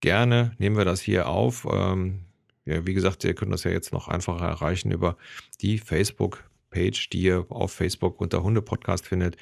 gerne 0.00 0.52
nehmen 0.58 0.76
wir 0.76 0.84
das 0.84 1.00
hier 1.00 1.28
auf. 1.28 1.66
Ähm, 1.70 2.24
ja, 2.68 2.86
wie 2.86 2.92
gesagt, 2.92 3.24
ihr 3.24 3.34
könnt 3.34 3.52
das 3.52 3.64
ja 3.64 3.70
jetzt 3.70 3.92
noch 3.92 4.08
einfacher 4.08 4.46
erreichen 4.46 4.90
über 4.90 5.16
die 5.62 5.78
Facebook-Page, 5.78 7.08
die 7.08 7.22
ihr 7.22 7.46
auf 7.48 7.72
Facebook 7.72 8.20
unter 8.20 8.42
Hunde-Podcast 8.42 9.06
findet. 9.06 9.38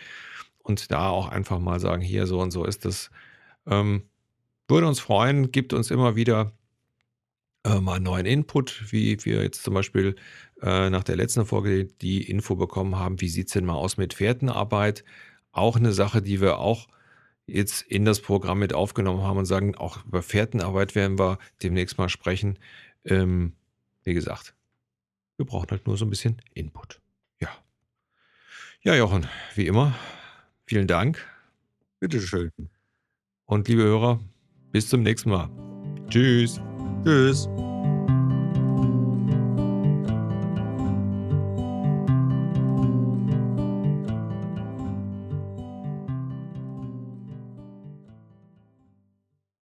Und 0.62 0.92
da 0.92 1.08
auch 1.08 1.28
einfach 1.28 1.58
mal 1.58 1.80
sagen, 1.80 2.02
hier 2.02 2.28
so 2.28 2.40
und 2.40 2.52
so 2.52 2.64
ist 2.64 2.86
es. 2.86 3.10
Ähm, 3.66 4.04
würde 4.68 4.86
uns 4.86 5.00
freuen, 5.00 5.50
gibt 5.50 5.72
uns 5.72 5.90
immer 5.90 6.14
wieder 6.14 6.52
äh, 7.64 7.80
mal 7.80 7.98
neuen 7.98 8.26
Input, 8.26 8.92
wie 8.92 9.18
wir 9.24 9.42
jetzt 9.42 9.64
zum 9.64 9.74
Beispiel 9.74 10.14
äh, 10.62 10.88
nach 10.88 11.02
der 11.02 11.16
letzten 11.16 11.46
Folge 11.46 11.86
die 11.86 12.30
Info 12.30 12.54
bekommen 12.54 12.96
haben, 12.96 13.20
wie 13.20 13.28
sieht 13.28 13.48
es 13.48 13.54
denn 13.54 13.64
mal 13.64 13.74
aus 13.74 13.96
mit 13.96 14.14
Fährtenarbeit? 14.14 15.04
Auch 15.50 15.76
eine 15.76 15.92
Sache, 15.92 16.22
die 16.22 16.40
wir 16.40 16.58
auch 16.58 16.86
jetzt 17.46 17.82
in 17.82 18.04
das 18.04 18.20
Programm 18.20 18.58
mit 18.60 18.72
aufgenommen 18.72 19.22
haben 19.22 19.38
und 19.38 19.46
sagen, 19.46 19.74
auch 19.76 20.04
über 20.04 20.22
Fährtenarbeit 20.22 20.94
werden 20.94 21.18
wir 21.18 21.38
demnächst 21.62 21.98
mal 21.98 22.08
sprechen. 22.08 22.58
Ähm, 23.06 23.52
wie 24.04 24.14
gesagt, 24.14 24.54
wir 25.36 25.46
brauchen 25.46 25.70
halt 25.70 25.86
nur 25.86 25.96
so 25.96 26.04
ein 26.04 26.10
bisschen 26.10 26.40
Input. 26.54 27.00
Ja. 27.40 27.48
Ja, 28.82 28.94
Jochen, 28.94 29.26
wie 29.54 29.66
immer, 29.66 29.94
vielen 30.66 30.86
Dank. 30.86 31.24
Bitteschön. 32.00 32.50
Und 33.44 33.68
liebe 33.68 33.82
Hörer, 33.82 34.20
bis 34.72 34.88
zum 34.88 35.02
nächsten 35.02 35.30
Mal. 35.30 35.48
Tschüss. 36.08 36.60
Tschüss. 37.04 37.48